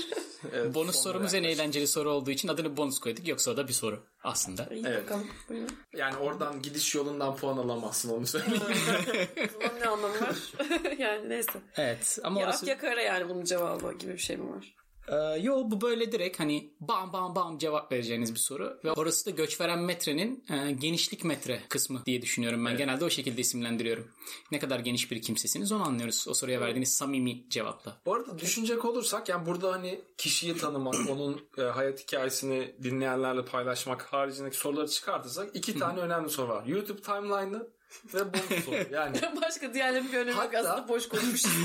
Evet, 0.54 0.76
bonus 0.76 0.96
sorumuz 1.04 1.34
en 1.34 1.44
eğlenceli 1.44 1.88
soru 1.88 2.12
olduğu 2.12 2.32
için 2.32 2.48
adını 2.48 2.78
bonus 2.78 3.00
koyduk. 3.00 3.28
Yoksa 3.28 3.52
o 3.52 3.58
da 3.58 3.68
bir 3.68 3.74
soru 3.74 4.04
aslında. 4.24 4.66
İyi 4.72 4.84
Evet. 4.88 5.04
bakalım. 5.04 5.28
Buyurun. 5.50 5.70
Yani 5.98 6.18
oradan 6.18 6.62
gidiş 6.62 6.96
yolundan 6.96 7.36
puan 7.36 7.58
alamazsın 7.58 8.10
onu 8.10 8.28
söyleyeyim. 8.28 8.64
Zaman 9.62 9.80
ne 9.80 9.86
anlamı 9.88 10.22
var? 10.22 10.38
yani 10.98 11.30
neyse. 11.30 11.60
Evet 11.78 12.20
ama 12.24 12.40
Ya 12.40 12.46
orası... 12.46 12.66
ak 12.66 12.70
ya 12.70 12.78
kara 12.78 13.02
yani 13.02 13.30
bunun 13.30 13.44
cevabı 13.44 13.94
gibi 13.94 14.14
bir 14.14 14.18
şey 14.18 14.38
mi 14.38 14.52
var? 14.56 14.76
Ee, 15.08 15.16
yo 15.42 15.72
bu 15.72 15.82
böyle 15.82 16.12
direkt 16.12 16.40
hani 16.40 16.70
bam 16.80 17.14
bam 17.14 17.36
bam 17.36 17.58
cevap 17.58 17.92
vereceğiniz 17.92 18.34
bir 18.34 18.40
soru. 18.40 18.80
Ve 18.84 18.92
orası 18.92 19.26
da 19.26 19.30
göç 19.30 19.62
veren 19.62 19.80
metrenin 19.80 20.44
e, 20.50 20.72
genişlik 20.72 21.24
metre 21.24 21.62
kısmı 21.70 22.06
diye 22.06 22.22
düşünüyorum 22.22 22.66
ben. 22.66 22.78
Genelde 22.78 23.06
o 23.06 23.10
şekilde 23.10 23.42
isimlendiriyorum. 23.42 24.08
Ne 24.52 24.60
kadar 24.60 24.80
geniş 24.80 25.12
bir 25.12 25.22
kimsesiniz 25.22 25.72
onu 25.72 25.84
anlıyoruz. 25.84 26.26
O 26.30 26.34
soruya 26.34 26.62
verdiğiniz 26.62 26.94
samimi 26.94 27.50
cevapla. 27.50 27.98
Bu 28.06 28.14
arada 28.14 28.40
düşünecek 28.40 28.86
olursak 28.86 29.30
yani 29.30 29.46
burada 29.46 29.72
hani 29.72 30.02
kişiyi 30.18 30.58
tanımak, 30.58 30.96
onun 31.10 31.42
e, 31.58 31.62
hayat 31.62 32.00
hikayesini 32.00 32.76
dinleyenlerle 32.84 33.46
paylaşmak 33.46 34.02
haricindeki 34.02 34.58
soruları 34.58 34.88
çıkartırsak 34.88 35.56
iki 35.56 35.80
tane 35.80 36.00
önemli 36.00 36.30
soru 36.30 36.50
var. 36.50 36.66
YouTube 36.66 37.02
timeline'ı 37.02 37.75
ve 38.14 38.34
soru. 38.62 38.76
Yani 38.92 39.22
Başka 39.42 39.74
önemi 40.18 40.30
yok 40.30 40.40
Hatta- 40.54 40.60
aslında 40.60 40.88
boş 40.88 41.08
konuşmuşuz. 41.10 41.52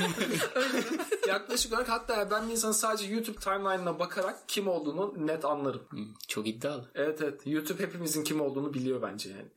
yaklaşık 1.28 1.72
olarak 1.72 1.88
hatta 1.88 2.31
ben 2.31 2.46
bir 2.46 2.52
insanın 2.52 2.72
sadece 2.72 3.12
YouTube 3.15 3.39
timeline'ına 3.39 3.98
bakarak 3.98 4.48
kim 4.48 4.69
olduğunu 4.69 5.27
net 5.27 5.44
anlarım. 5.44 5.82
Hmm, 5.91 6.06
çok 6.29 6.46
iddialı. 6.48 6.91
Evet 6.94 7.22
evet. 7.22 7.41
YouTube 7.46 7.82
hepimizin 7.82 8.24
kim 8.24 8.41
olduğunu 8.41 8.74
biliyor 8.74 9.03
bence 9.03 9.31
yani. 9.31 9.48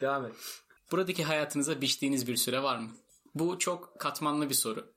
Devam 0.00 0.24
et. 0.26 0.32
Buradaki 0.92 1.24
hayatınıza 1.24 1.80
biçtiğiniz 1.80 2.26
bir 2.28 2.36
süre 2.36 2.62
var 2.62 2.78
mı? 2.78 2.88
Bu 3.34 3.58
çok 3.58 3.98
katmanlı 3.98 4.48
bir 4.48 4.54
soru. 4.54 4.90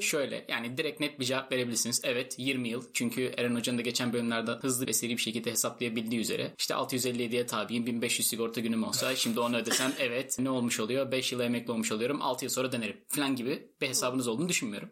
Şöyle 0.00 0.44
yani 0.48 0.76
direkt 0.76 1.00
net 1.00 1.20
bir 1.20 1.24
cevap 1.24 1.52
verebilirsiniz. 1.52 2.00
Evet 2.04 2.34
20 2.38 2.68
yıl. 2.68 2.84
Çünkü 2.94 3.32
Eren 3.36 3.54
Hoca'nın 3.54 3.78
da 3.78 3.82
geçen 3.82 4.12
bölümlerde 4.12 4.50
hızlı 4.50 4.86
ve 4.86 4.92
seri 4.92 5.10
bir 5.10 5.22
şekilde 5.22 5.50
hesaplayabildiği 5.50 6.20
üzere. 6.20 6.54
işte 6.58 6.74
657'ye 6.74 7.46
tabiyim 7.46 7.86
1500 7.86 8.28
sigorta 8.28 8.60
günüm 8.60 8.84
olsa 8.84 9.16
şimdi 9.16 9.40
onu 9.40 9.56
ödesem 9.56 9.92
evet 9.98 10.38
ne 10.38 10.50
olmuş 10.50 10.80
oluyor? 10.80 11.12
5 11.12 11.32
yıl 11.32 11.40
emekli 11.40 11.72
olmuş 11.72 11.92
oluyorum 11.92 12.22
6 12.22 12.44
yıl 12.44 12.52
sonra 12.52 12.72
dönerim 12.72 12.96
falan 13.08 13.36
gibi 13.36 13.68
bir 13.80 13.88
hesabınız 13.88 14.28
olduğunu 14.28 14.48
düşünmüyorum. 14.48 14.88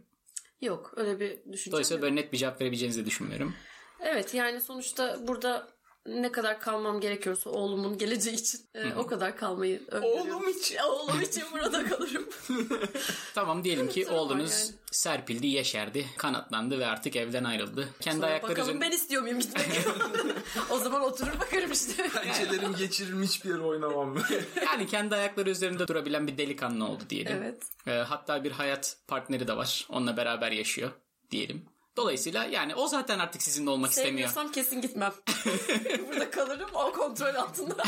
yok 0.61 0.93
öyle 0.97 1.21
bir 1.21 1.53
düşünce. 1.53 1.73
Dolayısıyla 1.73 2.03
böyle 2.03 2.17
net 2.17 2.33
bir 2.33 2.39
cevap 2.39 2.61
verebileceğinizi 2.61 3.03
de 3.03 3.07
düşünmüyorum. 3.07 3.55
Evet 4.01 4.35
yani 4.35 4.61
sonuçta 4.61 5.19
burada 5.29 5.76
ne 6.09 6.33
kadar 6.33 6.61
kalmam 6.61 7.01
gerekiyorsa 7.01 7.51
oğlumun 7.51 7.99
geleceği 7.99 8.35
için 8.35 8.61
e, 8.75 8.95
o 8.95 9.07
kadar 9.07 9.37
kalmayı 9.37 9.83
öngörüyorum. 9.91 10.37
Oğlum 10.37 10.49
için. 10.49 10.77
Oğlum 10.79 11.23
için 11.23 11.43
burada 11.53 11.85
kalırım. 11.85 12.29
Tamam 13.35 13.65
diyelim 13.65 13.89
ki 13.89 14.05
Tamam, 14.05 14.21
oğlunuz 14.21 14.61
yani. 14.61 14.73
serpildi, 14.91 15.47
yeşerdi, 15.47 16.07
kanatlandı 16.17 16.79
ve 16.79 16.87
artık 16.87 17.17
evden 17.17 17.45
ayrıldı. 17.45 17.89
Kendi 18.01 18.17
Sonra 18.17 18.27
ayakları 18.27 18.53
bakalım 18.53 18.69
üzerinde... 18.69 18.85
ben 18.87 18.91
istiyor 18.91 19.23
muyum 19.23 19.39
gitmek? 19.41 19.67
o 20.71 20.79
zaman 20.79 21.03
oturur 21.03 21.41
bakarım 21.41 21.73
işte. 21.73 22.09
Pençelerim 22.09 22.75
geçirilmiş 22.75 23.45
bir 23.45 23.51
yere 23.51 23.61
oynamam. 23.61 24.17
Yani 24.67 24.87
kendi 24.87 25.15
ayakları 25.15 25.51
üzerinde 25.51 25.89
durabilen 25.89 26.27
bir 26.27 26.39
delikanlı 26.39 26.89
oldu 26.89 27.03
diyelim. 27.11 27.37
evet. 27.43 27.63
Ee, 27.87 27.91
hatta 27.93 28.45
bir 28.45 28.51
hayat 28.51 28.97
partneri 29.09 29.49
de 29.49 29.57
var. 29.57 29.87
Onunla 29.91 30.17
beraber 30.17 30.53
yaşıyor 30.53 30.91
diyelim. 31.31 31.67
Dolayısıyla 31.97 32.45
yani 32.45 32.75
o 32.75 32.89
zaten 32.89 33.19
artık 33.19 33.43
sizinle 33.43 33.71
olmak 33.71 33.91
istemiyor. 33.91 34.29
Sevmiyorsam 34.29 34.53
kesin 34.53 34.81
gitmem. 34.81 35.13
burada 36.09 36.31
kalırım 36.31 36.71
o 36.75 36.93
kontrol 36.93 37.35
altında. 37.35 37.77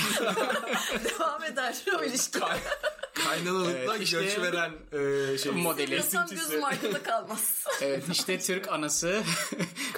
Devam 1.04 1.44
eder 1.44 1.84
o 1.98 2.04
ilişki. 2.04 2.38
Kaynanalıkla 3.14 3.96
Evet, 3.96 4.02
işte- 4.02 4.20
göç 4.20 4.38
veren 4.38 4.72
e, 4.92 5.38
şey. 5.38 5.52
Modeli. 5.52 5.86
Sevmiyorsam 5.86 6.28
gözüm 6.30 6.64
arkada 6.64 7.02
kalmaz. 7.02 7.64
Evet 7.80 8.04
işte 8.12 8.38
Türk 8.38 8.68
anası 8.68 9.22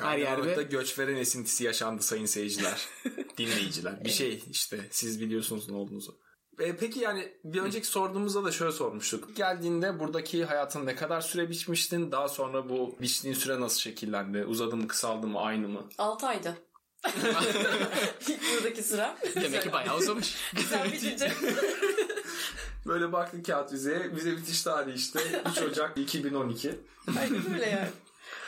her 0.01 0.19
yerde. 0.19 0.63
göç 0.63 0.99
veren 0.99 1.17
esintisi 1.17 1.65
yaşandı 1.65 2.03
sayın 2.03 2.27
seyirciler. 2.27 2.89
Dinleyiciler. 3.39 4.05
Bir 4.05 4.11
şey 4.11 4.45
işte 4.51 4.81
siz 4.91 5.21
biliyorsunuz 5.21 5.69
ne 5.69 5.77
olduğunuzu. 5.77 6.19
E, 6.61 6.77
peki 6.77 7.01
yani 7.01 7.33
bir 7.45 7.61
önceki 7.61 7.87
sorduğumuzda 7.87 8.45
da 8.45 8.53
şöyle 8.53 8.73
sormuştuk. 8.73 9.37
Geldiğinde 9.37 10.01
buradaki 10.01 10.45
hayatın 10.45 10.87
ne 10.87 10.97
kadar 10.97 11.21
süre 11.21 11.51
biçmiştin? 11.51 12.13
Daha 12.13 12.29
sonra 12.29 12.69
bu 12.69 12.97
biçtiğin 13.01 13.35
süre 13.35 13.61
nasıl 13.61 13.81
şekillendi? 13.81 14.45
Uzadı 14.45 14.77
mı, 14.77 14.89
kısaldı 14.89 15.27
mı, 15.27 15.41
aynı 15.41 15.69
mı? 15.69 15.85
6 15.99 16.27
aydı. 16.27 16.57
Buradaki 18.57 18.83
sıra. 18.83 19.17
Demek 19.35 19.63
ki 19.63 19.73
bayağı 19.73 19.97
uzamış. 19.97 20.37
Güzel 20.55 20.93
bitince. 20.93 21.33
Böyle 22.87 23.13
baktık 23.13 23.47
kağıt 23.47 23.73
vizeye. 23.73 24.17
Vize 24.17 24.37
bitiş 24.37 24.63
tarihi 24.63 24.95
işte 24.95 25.21
3 25.53 25.63
Ocak 25.63 25.99
2012. 25.99 26.79
Aynen 27.21 27.55
öyle 27.55 27.67
yani. 27.71 27.89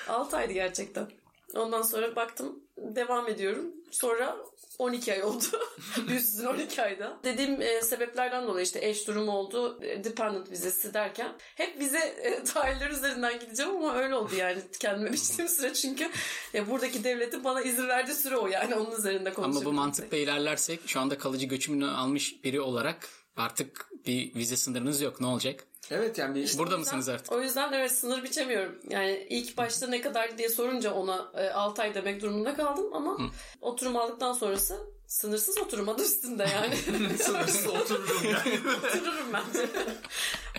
6 0.09 0.37
aydı 0.37 0.52
gerçekten. 0.52 1.11
Ondan 1.54 1.83
sonra 1.83 2.16
baktım 2.16 2.62
devam 2.76 3.29
ediyorum. 3.29 3.73
Sonra 3.91 4.37
12 4.79 5.12
ay 5.12 5.23
oldu. 5.23 5.45
Üstün 6.17 6.45
12 6.45 6.83
ayda. 6.83 7.19
Dediğim 7.25 7.62
e, 7.62 7.83
sebeplerden 7.83 8.47
dolayı 8.47 8.67
işte 8.67 8.88
eş 8.88 9.09
durumu 9.09 9.33
oldu. 9.33 9.79
e, 9.83 10.05
dependent 10.05 10.50
vizesi 10.50 10.95
derken. 10.95 11.33
Hep 11.55 11.79
vize 11.79 11.99
e, 11.99 12.45
tarihleri 12.55 12.93
üzerinden 12.93 13.38
gideceğim 13.41 13.76
ama 13.76 13.95
öyle 13.95 14.14
oldu 14.14 14.35
yani. 14.35 14.62
Kendime 14.81 15.12
biçtiğim 15.12 15.49
süre 15.49 15.75
çünkü 15.75 16.11
e, 16.55 16.71
buradaki 16.71 17.05
devletin 17.05 17.45
bana 17.45 17.62
izin 17.62 17.88
verdiği 17.88 18.14
süre 18.14 18.37
o 18.37 18.47
yani. 18.47 18.75
Onun 18.75 18.99
üzerinde 18.99 19.33
konuşabilirim. 19.33 19.67
Ama 19.69 19.76
bu 19.76 19.83
mantıkla 19.83 20.17
ilerlersek 20.17 20.81
şu 20.87 21.00
anda 21.00 21.19
kalıcı 21.19 21.47
göçümünü 21.47 21.87
almış 21.87 22.45
biri 22.45 22.61
olarak 22.61 23.22
artık 23.37 23.91
bir 24.07 24.35
vize 24.35 24.57
sınırınız 24.57 25.01
yok. 25.01 25.21
Ne 25.21 25.27
olacak? 25.27 25.65
Evet 25.91 26.19
yani 26.19 26.35
bir 26.35 26.59
Burada 26.59 26.79
mısınız 26.79 27.09
artık? 27.09 27.33
O 27.33 27.43
yüzden 27.43 27.73
evet 27.73 27.93
sınır 27.93 28.25
biçemiyorum. 28.25 28.79
Yani 28.91 29.27
ilk 29.31 29.57
başta 29.57 29.87
ne 29.87 30.01
kadar 30.01 30.39
diye 30.39 30.49
sorunca 30.49 30.95
ona 30.95 31.33
e, 31.35 31.51
6 31.51 31.83
ay 31.83 31.95
demek 31.95 32.23
durumunda 32.23 32.57
kaldım 32.57 32.95
ama 32.95 33.19
oturum 33.61 33.97
aldıktan 33.97 34.33
sonrası 34.33 34.93
sınırsız 35.07 35.59
oturum 35.59 35.89
adı 35.89 36.03
üstünde 36.03 36.47
yani. 36.55 36.77
sınırsız 37.19 37.67
otururum 37.67 38.25
yani. 38.25 38.61
Otururum 38.87 39.33
bence. 39.33 39.69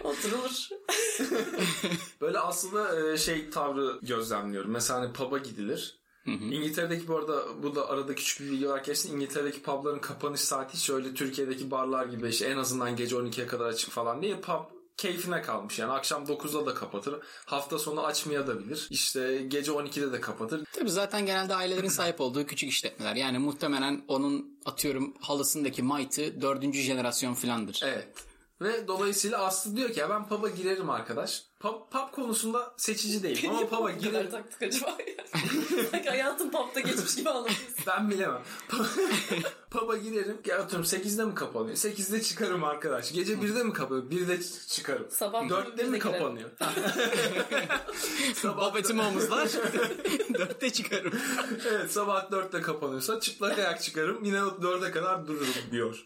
Oturulur. 0.03 0.69
Böyle 2.21 2.39
aslında 2.39 3.11
e, 3.11 3.17
şey 3.17 3.49
tavrı 3.49 3.99
gözlemliyorum. 4.01 4.71
Mesela 4.71 4.99
hani 4.99 5.13
pub'a 5.13 5.37
gidilir. 5.37 6.02
İngiltere'deki 6.25 7.07
bu 7.07 7.15
arada 7.17 7.63
bu 7.63 7.75
da 7.75 7.89
arada 7.89 8.15
küçük 8.15 8.39
bir 8.39 8.51
bilgi 8.51 8.67
olarak 8.67 8.85
geçsin. 8.85 9.15
İngiltere'deki 9.15 9.61
pubların 9.61 9.99
kapanış 9.99 10.41
saati 10.41 10.77
hiç 10.77 10.89
öyle 10.89 11.13
Türkiye'deki 11.13 11.71
barlar 11.71 12.05
gibi 12.05 12.29
işte 12.29 12.45
en 12.45 12.57
azından 12.57 12.95
gece 12.95 13.15
12'ye 13.15 13.47
kadar 13.47 13.65
açık 13.65 13.91
falan 13.91 14.21
değil. 14.21 14.35
Pub 14.41 14.59
keyfine 14.97 15.41
kalmış 15.41 15.79
yani 15.79 15.91
akşam 15.91 16.23
9'da 16.23 16.65
da 16.65 16.73
kapatır. 16.73 17.15
Hafta 17.45 17.79
sonu 17.79 18.05
açmaya 18.05 18.47
da 18.47 18.59
bilir. 18.59 18.87
İşte 18.91 19.45
gece 19.47 19.71
12'de 19.71 20.11
de 20.11 20.21
kapatır. 20.21 20.65
Tabii 20.73 20.89
zaten 20.89 21.25
genelde 21.25 21.55
ailelerin 21.55 21.87
sahip 21.87 22.21
olduğu 22.21 22.45
küçük 22.45 22.69
işletmeler. 22.69 23.15
Yani 23.15 23.39
muhtemelen 23.39 24.03
onun 24.07 24.59
atıyorum 24.65 25.13
halısındaki 25.19 25.83
might'ı 25.83 26.41
dördüncü 26.41 26.81
jenerasyon 26.81 27.33
filandır. 27.33 27.81
Evet. 27.83 28.07
Ve 28.61 28.87
dolayısıyla 28.87 29.37
Aslı 29.45 29.75
diyor 29.75 29.89
ki 29.91 29.99
ya 29.99 30.09
ben 30.09 30.27
pub'a 30.27 30.49
girerim 30.49 30.89
arkadaş. 30.89 31.43
Pub, 31.59 31.91
pub 31.91 32.11
konusunda 32.11 32.73
seçici 32.77 33.23
değilim 33.23 33.49
ama 33.49 33.67
pub'a 33.67 33.91
girerim. 33.91 34.31
taktık 34.31 34.61
acaba 34.61 34.89
ya? 34.89 35.39
Sanki 35.91 36.09
hayatım 36.09 36.51
pub'da 36.51 36.79
geçmiş 36.79 37.15
gibi 37.15 37.29
anlatıyorsun. 37.29 37.73
Ben 37.87 38.09
bilemem. 38.09 38.41
Pub'a 39.71 39.97
girerim. 39.97 40.37
Ya 40.45 40.59
atıyorum 40.59 40.85
8'de 40.85 41.25
mi 41.25 41.35
kapanıyor? 41.35 41.75
8'de 41.77 42.21
çıkarım 42.21 42.63
arkadaş. 42.63 43.11
Gece 43.13 43.33
1'de 43.33 43.63
mi 43.63 43.73
kapanıyor? 43.73 44.11
1'de 44.11 44.39
çıkarım. 44.67 45.07
Sabah 45.09 45.43
4'te 45.43 45.69
mi 45.69 45.73
1'de 45.73 45.83
girerim. 45.85 45.99
kapanıyor? 45.99 46.49
Babetimi 48.57 49.01
omuzlar. 49.01 49.49
Dörtte 50.33 50.69
çıkarım. 50.73 51.13
evet 51.69 51.91
sabah 51.91 52.31
4'te 52.31 52.61
kapanıyorsa 52.61 53.19
çıplak 53.19 53.59
ayak 53.59 53.81
çıkarım. 53.83 54.23
Yine 54.23 54.43
o 54.43 54.47
4'e 54.47 54.91
kadar 54.91 55.27
dururum 55.27 55.53
diyor. 55.71 56.05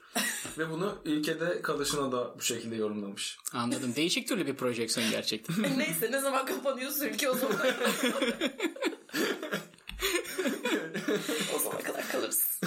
Ve 0.58 0.70
bunu 0.70 0.98
ülkede 1.06 1.62
kalışına 1.62 2.12
da 2.12 2.36
bu 2.38 2.42
şekilde 2.42 2.76
yorumlamış. 2.76 3.38
Anladım. 3.54 3.96
Değişik 3.96 4.28
türlü 4.28 4.48
bir 4.48 4.56
projeksiyon 4.56 5.12
gerçekten. 5.12 5.56
Neyse 5.78 6.12
ne 6.12 6.20
zaman 6.20 6.46
kapanıyorsa 6.46 7.06
ülke 7.06 7.30
o 7.30 7.34
zaman. 7.34 7.58
o 11.56 11.60
zamana 11.60 11.82
kadar 11.82 12.08
kalırız. 12.12 12.60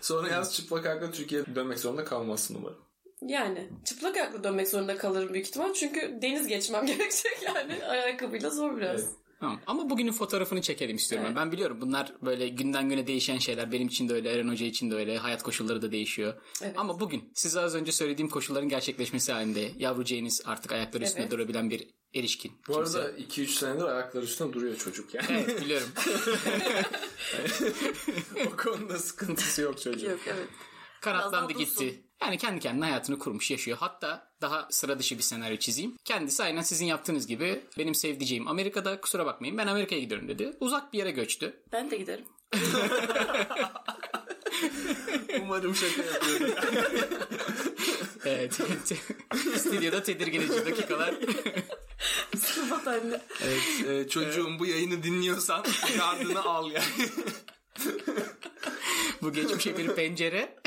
Sonra 0.00 0.28
yaz 0.28 0.54
çıplak 0.54 0.86
ayakla 0.86 1.10
Türkiye'ye 1.10 1.54
dönmek 1.54 1.78
zorunda 1.78 2.04
kalmazsın 2.04 2.54
umarım. 2.54 2.78
Yani 3.22 3.68
çıplak 3.84 4.16
ayakla 4.16 4.44
dönmek 4.44 4.68
zorunda 4.68 4.96
kalırım 4.96 5.34
büyük 5.34 5.46
ihtimal. 5.46 5.72
Çünkü 5.72 6.18
deniz 6.22 6.46
geçmem 6.46 6.86
gerekecek 6.92 7.42
yani. 7.42 7.84
Ayakkabıyla 7.84 8.50
zor 8.50 8.76
biraz. 8.76 9.00
Evet. 9.00 9.10
Tamam. 9.42 9.60
Ama 9.66 9.90
bugünün 9.90 10.12
fotoğrafını 10.12 10.62
çekelim 10.62 10.96
istiyorum. 10.96 11.26
Evet. 11.26 11.36
Ben 11.36 11.52
biliyorum 11.52 11.78
bunlar 11.80 12.12
böyle 12.22 12.48
günden 12.48 12.88
güne 12.88 13.06
değişen 13.06 13.38
şeyler. 13.38 13.72
Benim 13.72 13.88
için 13.88 14.08
de 14.08 14.12
öyle, 14.14 14.30
Eren 14.32 14.48
Hoca 14.48 14.66
için 14.66 14.90
de 14.90 14.94
öyle. 14.94 15.18
Hayat 15.18 15.42
koşulları 15.42 15.82
da 15.82 15.92
değişiyor. 15.92 16.34
Evet. 16.62 16.78
Ama 16.78 17.00
bugün 17.00 17.30
size 17.34 17.60
az 17.60 17.74
önce 17.74 17.92
söylediğim 17.92 18.30
koşulların 18.30 18.68
gerçekleşmesi 18.68 19.32
halinde 19.32 19.70
yavrucağınız 19.78 20.42
artık 20.44 20.72
ayakları 20.72 21.04
üstünde 21.04 21.22
Evet. 21.22 21.32
durabilen 21.32 21.70
bir 21.70 21.88
erişkin. 22.14 22.52
Bu 22.68 22.72
kimse. 22.72 22.98
arada 22.98 23.18
2-3 23.18 23.46
senedir 23.46 23.84
ayakları 23.84 24.24
üstünde 24.24 24.52
duruyor 24.52 24.76
çocuk 24.76 25.14
yani. 25.14 25.26
Evet 25.30 25.60
biliyorum. 25.62 25.88
o 28.46 28.56
konuda 28.56 28.98
sıkıntısı 28.98 29.62
yok 29.62 29.80
çocuğun. 29.80 30.10
Yok 30.10 30.20
evet. 30.26 30.48
Kanatlandı 31.00 31.52
gitti. 31.52 32.04
Yani 32.22 32.38
kendi 32.38 32.60
kendine 32.60 32.84
hayatını 32.84 33.18
kurmuş 33.18 33.50
yaşıyor. 33.50 33.76
Hatta 33.80 34.32
daha 34.40 34.68
sıra 34.70 34.98
dışı 34.98 35.18
bir 35.18 35.22
senaryo 35.22 35.56
çizeyim. 35.56 35.96
Kendisi 36.04 36.42
aynen 36.42 36.62
sizin 36.62 36.86
yaptığınız 36.86 37.26
gibi 37.26 37.60
benim 37.78 37.94
sevdiceğim 37.94 38.48
Amerika'da 38.48 39.00
kusura 39.00 39.26
bakmayın 39.26 39.58
ben 39.58 39.66
Amerika'ya 39.66 40.00
gidiyorum 40.00 40.28
dedi. 40.28 40.56
Uzak 40.60 40.92
bir 40.92 40.98
yere 40.98 41.10
göçtü. 41.10 41.62
Ben 41.72 41.90
de 41.90 41.96
giderim. 41.96 42.24
Umarım 45.42 45.74
şaka 45.74 46.02
yapıyorum. 46.02 46.54
Evet. 48.24 48.60
Stüdyoda 49.56 50.02
tedirgin 50.02 50.40
edici 50.40 50.66
dakikalar. 50.66 51.14
Sıfat 52.36 52.88
anne. 52.88 53.20
Evet, 53.44 53.88
e, 53.88 54.08
çocuğum 54.08 54.58
bu 54.58 54.66
yayını 54.66 55.02
dinliyorsan 55.02 55.64
gardını 55.98 56.44
al 56.44 56.70
yani. 56.70 57.08
Bu 59.22 59.32
geçmişe 59.32 59.78
bir 59.78 59.94
pencere. 59.94 60.58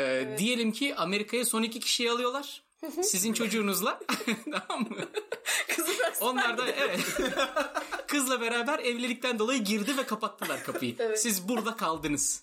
Ee, 0.00 0.38
Diyelim 0.38 0.72
ki 0.72 0.94
Amerika'ya 0.96 1.44
son 1.44 1.62
iki 1.62 1.80
kişiyi 1.80 2.10
alıyorlar. 2.10 2.62
Sizin 3.02 3.32
çocuğunuzla. 3.32 4.00
tamam 4.68 4.88
mı? 4.90 4.96
Kızı. 5.68 5.92
Onlar 6.20 6.58
da 6.58 6.68
evet. 6.68 7.00
Kızla 8.06 8.40
beraber 8.40 8.78
evlilikten 8.78 9.38
dolayı 9.38 9.64
girdi 9.64 9.96
ve 9.96 10.06
kapattılar 10.06 10.64
kapıyı. 10.64 10.94
Evet. 10.98 11.22
Siz 11.22 11.48
burada 11.48 11.76
kaldınız. 11.76 12.42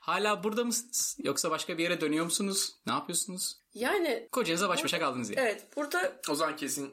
Hala 0.00 0.44
burada 0.44 0.64
mısınız? 0.64 1.16
Yoksa 1.22 1.50
başka 1.50 1.78
bir 1.78 1.82
yere 1.82 2.00
dönüyor 2.00 2.24
musunuz? 2.24 2.72
Ne 2.86 2.92
yapıyorsunuz? 2.92 3.56
Yani 3.74 4.28
Kocanıza 4.32 4.68
baş 4.68 4.84
başa 4.84 4.98
kaldınız 4.98 5.30
yani. 5.30 5.40
evet 5.40 5.76
burada 5.76 6.20
O 6.28 6.34
zaman 6.34 6.56
kesin 6.56 6.92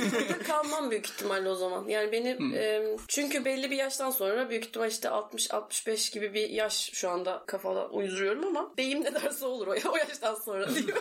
burada 0.00 0.38
kalmam 0.38 0.90
büyük 0.90 1.06
ihtimalle 1.06 1.48
o 1.48 1.54
zaman. 1.54 1.88
Yani 1.88 2.12
benim 2.12 2.54
e, 2.54 2.82
çünkü 3.08 3.44
belli 3.44 3.70
bir 3.70 3.76
yaştan 3.76 4.10
sonra 4.10 4.50
büyük 4.50 4.64
ihtimal 4.64 4.88
işte 4.88 5.08
60-65 5.08 6.14
gibi 6.14 6.34
bir 6.34 6.50
yaş 6.50 6.90
şu 6.92 7.10
anda 7.10 7.42
kafada 7.46 7.88
uyduruyorum 7.88 8.46
ama 8.46 8.70
beyim 8.76 9.04
ne 9.04 9.14
derse 9.14 9.46
olur 9.46 9.66
o, 9.66 9.74
o 9.90 9.96
yaştan 9.96 10.34
sonra 10.34 10.66
mi? 10.66 10.94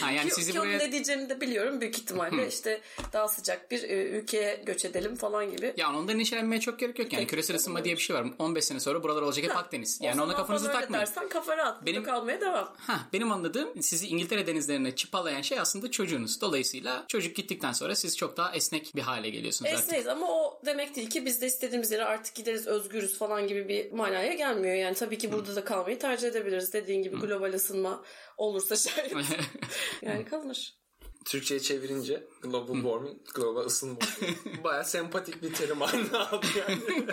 Ha, 0.00 0.10
yani 0.10 0.28
ki, 0.28 0.34
sizi 0.34 0.52
ki 0.52 0.60
onun 0.60 0.68
buraya... 0.68 0.78
ne 0.78 0.92
diyeceğimi 0.92 1.28
de 1.28 1.40
biliyorum 1.40 1.80
büyük 1.80 1.98
ihtimalle 1.98 2.48
işte 2.48 2.80
daha 3.12 3.28
sıcak 3.28 3.70
bir 3.70 3.82
e, 3.82 4.04
ülkeye 4.04 4.62
göç 4.66 4.84
edelim 4.84 5.16
falan 5.16 5.50
gibi. 5.56 5.74
Ya 5.76 5.94
ondan 5.94 6.14
endişelenmeye 6.14 6.60
çok 6.60 6.78
gerek 6.78 6.98
yok. 6.98 7.12
Yani 7.12 7.20
Peki, 7.20 7.30
küresel 7.30 7.56
ısınma 7.56 7.84
diye 7.84 7.96
bir 7.96 8.00
şey 8.00 8.16
var. 8.16 8.26
15 8.38 8.64
sene 8.64 8.80
sonra 8.80 9.02
buralar 9.02 9.22
olacak 9.22 9.44
hep 9.44 9.56
Akdeniz. 9.56 9.98
Yani 10.02 10.22
ona 10.22 10.36
kafanızı 10.36 10.66
takmayın. 10.66 11.06
dersen 11.06 11.28
kafa 11.28 11.56
rahat. 11.56 11.86
Benim- 11.86 12.04
kalmaya 12.04 12.40
devam. 12.40 12.74
Ha, 12.76 13.00
benim 13.12 13.32
anladığım 13.32 13.82
sizi 13.82 14.06
İngiltere 14.08 14.46
denizlerine 14.46 14.96
çıpalayan 14.96 15.42
şey 15.42 15.60
aslında 15.60 15.90
çocuğunuz. 15.90 16.40
Dolayısıyla 16.40 17.04
çocuk 17.08 17.36
gittikten 17.36 17.72
sonra 17.72 17.94
siz 17.94 18.16
çok 18.16 18.36
daha 18.36 18.52
esnek 18.54 18.96
bir 18.96 19.02
hale 19.02 19.30
geliyorsunuz 19.30 19.70
artık. 19.72 19.84
Esneyiz 19.84 20.06
ama 20.06 20.26
o 20.30 20.60
demek 20.66 20.96
değil 20.96 21.10
ki 21.10 21.26
biz 21.26 21.40
de 21.40 21.46
istediğimiz 21.46 21.90
yere 21.90 22.04
artık 22.04 22.34
gideriz 22.34 22.66
özgürüz 22.66 23.18
falan 23.18 23.46
gibi 23.46 23.68
bir 23.68 23.92
manaya 23.92 24.34
gelmiyor. 24.34 24.74
Yani 24.74 24.94
tabii 24.94 25.18
ki 25.18 25.32
burada 25.32 25.56
da 25.56 25.64
kalmayı 25.64 25.98
tercih 25.98 26.28
edebiliriz. 26.28 26.72
Dediğin 26.72 27.02
gibi 27.02 27.16
global 27.16 27.52
ısınma 27.52 28.02
olursa 28.38 28.76
şayet. 28.76 29.12
yani 30.02 30.24
kalınır. 30.24 30.78
Türkçe'ye 31.24 31.60
çevirince 31.60 32.26
global 32.42 32.74
warming, 32.74 33.16
global 33.34 33.64
ısınma. 33.66 33.98
Baya 34.64 34.84
sempatik 34.84 35.42
bir 35.42 35.54
terim 35.54 35.80
haline 35.80 36.18
aldı 36.18 36.46
yani. 36.58 37.06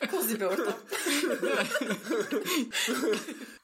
Kozi 0.10 0.40
bir 0.40 0.44
ortam. 0.44 0.74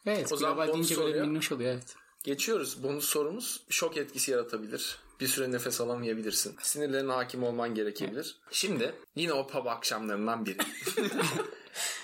evet, 0.07 0.33
O 0.33 0.37
zaman 0.37 0.57
global 0.67 0.73
deyince 0.75 0.97
böyle 0.99 1.23
minnoş 1.23 1.53
oluyor 1.53 1.73
evet. 1.73 1.95
Geçiyoruz. 2.25 2.83
Bonus 2.83 3.05
sorumuz 3.05 3.63
şok 3.71 3.97
etkisi 3.97 4.31
yaratabilir. 4.31 4.99
Bir 5.21 5.27
süre 5.27 5.53
nefes 5.53 5.81
alamayabilirsin. 5.81 6.57
Sinirlerine 6.63 7.13
hakim 7.13 7.43
olman 7.43 7.75
gerekebilir. 7.75 8.39
Şimdi 8.51 8.95
yine 9.17 9.33
o 9.33 9.47
pub 9.47 9.67
akşamlarından 9.67 10.47
biri. 10.47 10.59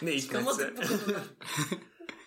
ne 0.02 0.12
hikmetse. 0.12 0.74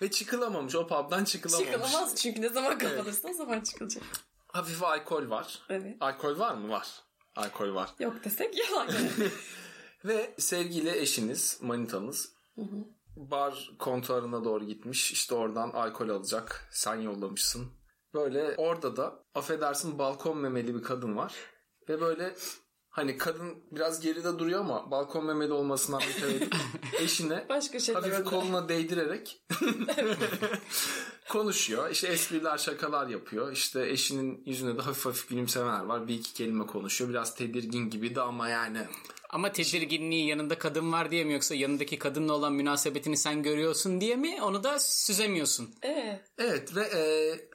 Ve 0.02 0.12
çıkılamamış. 0.12 0.76
O 0.76 0.88
pub'dan 0.88 1.24
çıkılamamış. 1.24 1.72
Çıkılamaz 1.72 2.16
çünkü 2.16 2.42
ne 2.42 2.50
zaman 2.50 2.78
kapanırsa 2.78 3.30
o 3.30 3.34
zaman 3.34 3.62
çıkılacak. 3.62 4.04
Hafif 4.48 4.84
alkol 4.84 5.30
var. 5.30 5.60
Evet. 5.70 5.98
Alkol 6.00 6.40
var 6.40 6.56
mı? 6.56 6.70
Var. 6.70 6.88
Alkol 7.36 7.76
var. 7.76 7.90
Yok 8.00 8.24
desek 8.24 8.58
yalan. 8.58 8.88
Ve 10.06 10.36
sevgili 10.38 10.98
eşiniz, 10.98 11.60
manitanız 11.62 12.36
bar 13.16 13.72
kontuarına 13.80 14.44
doğru 14.44 14.66
gitmiş. 14.66 15.12
İşte 15.12 15.36
oradan 15.36 15.70
alkol 15.70 16.10
alacak. 16.10 16.68
Sen 16.72 16.96
yollamışsın. 16.96 17.72
Böyle 18.14 18.56
orada 18.58 18.98
da 18.98 19.24
affedersin 19.36 20.00
balkon 20.00 20.38
memeli 20.38 20.76
bir 20.76 20.84
kadın 20.84 21.18
var. 21.18 21.36
Ve 21.90 22.02
böyle 22.02 22.36
hani 22.96 23.18
kadın 23.18 23.56
biraz 23.72 24.02
geride 24.02 24.40
duruyor 24.40 24.60
ama 24.60 24.92
balkon 24.92 25.26
memeli 25.26 25.54
olmasından 25.54 26.02
mütevellit 26.08 26.56
eşine 27.00 27.46
Başka 27.50 27.96
hafif 27.96 28.24
koluna 28.24 28.70
değdirerek 28.70 29.42
konuşuyor. 31.30 31.90
İşte 31.90 32.08
espriler 32.08 32.58
şakalar 32.58 33.08
yapıyor. 33.08 33.52
İşte 33.52 33.90
eşinin 33.90 34.44
yüzünde 34.46 34.78
de 34.78 34.82
hafif 34.82 35.06
hafif 35.06 35.30
gülümsemeler 35.30 35.86
var. 35.86 36.08
Bir 36.08 36.14
iki 36.14 36.34
kelime 36.34 36.66
konuşuyor. 36.66 37.10
Biraz 37.10 37.36
tedirgin 37.36 37.90
gibiydi 37.90 38.22
ama 38.22 38.50
yani 38.50 38.88
Ama 39.36 39.52
tedirginliği 39.52 40.28
yanında 40.28 40.58
kadın 40.58 40.92
var 40.92 41.12
diye 41.12 41.24
mi 41.24 41.34
yoksa 41.34 41.56
yanındaki 41.56 42.00
kadınla 42.00 42.34
olan 42.34 42.54
münasebetini 42.54 43.18
sen 43.18 43.44
görüyorsun 43.44 44.02
diye 44.02 44.16
mi 44.16 44.42
onu 44.42 44.64
da 44.64 44.80
süzemiyorsun. 44.80 45.70
Ee, 45.84 46.22
Evet 46.38 46.76
ve 46.76 46.82
e, 46.82 47.02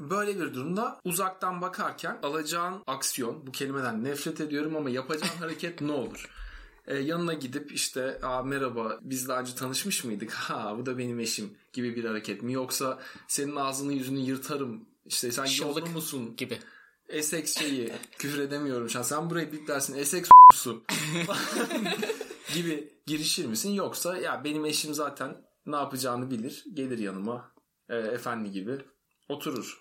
böyle 0.01 0.41
bir 0.41 0.55
durumda 0.55 1.01
uzaktan 1.05 1.63
bakarken 1.63 2.19
alacağın 2.23 2.83
aksiyon 2.87 3.47
bu 3.47 3.53
kelimeden 3.53 4.05
nefret 4.05 4.41
ediyorum 4.41 4.77
ama 4.77 4.91
yapacağın 4.91 5.37
hareket 5.41 5.81
ne 5.81 5.93
olur? 5.93 6.29
E, 6.87 6.97
yanına 6.99 7.35
gidip 7.35 7.73
işte 7.73 8.19
Aa, 8.23 8.43
merhaba 8.43 8.99
biz 9.03 9.29
daha 9.29 9.41
önce 9.41 9.55
tanışmış 9.55 10.05
mıydık? 10.05 10.33
Ha 10.51 10.75
bu 10.79 10.87
da 10.87 10.99
benim 10.99 11.21
eşim 11.21 11.51
gibi 11.73 11.97
bir 11.97 12.05
hareket 12.05 12.43
mi? 12.43 12.53
Yoksa 12.53 12.99
senin 13.29 13.57
ağzını 13.57 13.93
yüzünü 13.93 14.19
yırtarım 14.19 14.85
işte 15.07 15.33
sen 15.33 15.45
Şılık 15.45 15.77
yollu 15.79 15.91
musun? 15.91 16.37
gibi. 16.37 16.59
Essex 17.09 17.59
şeyi 17.59 17.93
küfür 18.19 18.39
edemiyorum 18.39 18.91
şu 18.91 18.99
an. 18.99 19.03
Sen 19.03 19.31
burayı 19.31 19.53
biplersin 19.53 19.99
Essex 19.99 20.31
su 20.53 20.85
gibi 22.55 22.93
girişir 23.07 23.47
misin? 23.47 23.73
Yoksa 23.73 24.17
ya 24.17 24.45
benim 24.45 24.65
eşim 24.65 24.95
zaten 24.95 25.37
ne 25.67 25.77
yapacağını 25.77 26.31
bilir. 26.31 26.65
Gelir 26.75 26.99
yanıma 26.99 27.53
e, 27.89 27.97
efendi 27.97 28.51
gibi 28.51 28.79
oturur. 29.29 29.81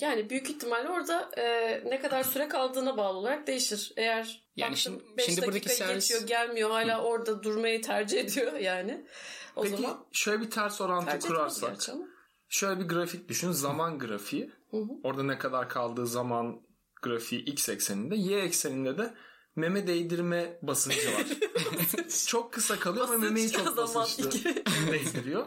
yani 0.00 0.30
büyük 0.30 0.50
ihtimalle 0.50 0.88
orada 0.88 1.30
e, 1.36 1.44
ne 1.90 2.00
kadar 2.00 2.22
süre 2.22 2.48
kaldığına 2.48 2.96
bağlı 2.96 3.18
olarak 3.18 3.46
değişir. 3.46 3.92
Eğer 3.96 4.48
Yani 4.56 4.70
baktım 4.72 4.76
şimdi- 5.00 5.16
beş 5.16 5.26
şimdi 5.26 5.46
buradaki 5.46 5.68
servis- 5.68 5.94
geçiyor 5.94 6.26
gelmiyor 6.26 6.70
hala 6.70 7.02
orada 7.02 7.42
durmayı 7.42 7.82
tercih 7.82 8.20
ediyor 8.20 8.52
yani. 8.52 9.06
O 9.56 9.62
Peki 9.62 9.76
zaman 9.76 10.06
şöyle 10.12 10.40
bir 10.42 10.50
ters 10.50 10.80
orantı 10.80 11.18
kurarsak. 11.28 11.76
Şöyle 12.48 12.80
bir 12.80 12.88
grafik 12.88 13.28
düşün. 13.28 13.50
Zaman 13.52 13.98
grafiği. 13.98 14.50
Hı 14.70 14.76
hı. 14.76 14.88
Orada 15.02 15.22
ne 15.22 15.38
kadar 15.38 15.68
kaldığı 15.68 16.06
zaman 16.06 16.60
grafiği 17.02 17.44
x 17.44 17.68
ekseninde. 17.68 18.16
Y 18.16 18.40
ekseninde 18.40 18.98
de 18.98 19.14
meme 19.56 19.86
değdirme 19.86 20.58
basıncı 20.62 21.14
var. 21.14 21.26
çok 22.26 22.52
kısa 22.52 22.78
kalıyor 22.78 23.04
ama 23.04 23.16
memeyi 23.18 23.52
çok 23.52 23.76
basınçlı 23.76 24.32
değdiriyor. 24.92 25.46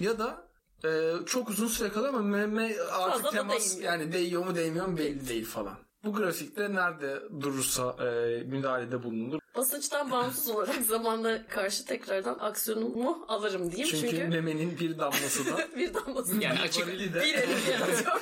Ya 0.00 0.18
da 0.18 0.48
e, 0.84 1.12
çok 1.26 1.48
uzun 1.48 1.68
süre 1.68 1.88
kalıyor 1.88 2.14
ama 2.14 2.22
meme 2.22 2.76
artık 2.80 3.22
Fazla 3.22 3.30
temas 3.30 3.70
değmiyor. 3.70 3.92
yani 3.92 4.12
değiyor 4.12 4.44
mu 4.46 4.54
değmiyor 4.54 4.86
mu 4.86 4.96
belli 4.98 5.28
değil 5.28 5.44
falan. 5.46 5.78
Bu 6.04 6.12
grafikte 6.12 6.74
nerede 6.74 7.22
durursa 7.40 7.96
e, 8.04 8.04
müdahalede 8.44 9.02
bulunur. 9.02 9.40
Basınçtan 9.56 10.10
bağımsız 10.10 10.50
olarak 10.50 10.74
zamanla 10.88 11.46
karşı 11.46 11.84
tekrardan 11.84 12.36
aksiyonumu 12.40 13.24
alırım 13.28 13.72
diyeyim. 13.72 13.88
Çünkü, 13.96 14.10
Çünkü, 14.10 14.28
memenin 14.28 14.78
bir 14.78 14.98
damlası 14.98 15.46
da 15.46 15.68
bir 15.76 15.94
damlası 15.94 16.36
Yani 16.40 16.60
açık 16.60 16.86
bir 16.86 16.92
elini 16.92 17.16
yaratıyor. 17.70 18.20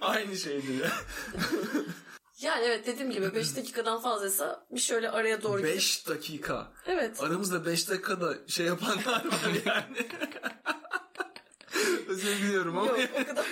aynı 0.00 0.36
şeydir. 0.36 0.92
Yani 2.42 2.64
evet 2.64 2.86
dediğim 2.86 3.10
gibi 3.10 3.34
5 3.34 3.56
dakikadan 3.56 4.00
fazlaysa 4.00 4.66
bir 4.70 4.80
şöyle 4.80 5.10
araya 5.10 5.42
doğru 5.42 5.58
gidip. 5.58 5.74
5 5.74 6.08
dakika. 6.08 6.72
Evet. 6.86 7.22
Aramızda 7.22 7.66
5 7.66 7.88
dakikada 7.88 8.34
şey 8.46 8.66
yapanlar 8.66 9.24
var 9.24 9.50
yani. 9.66 9.96
Özür 12.08 12.38
diliyorum 12.38 12.78
ama 12.78 12.98
Yok 12.98 13.10
o 13.22 13.24
kadar 13.24 13.46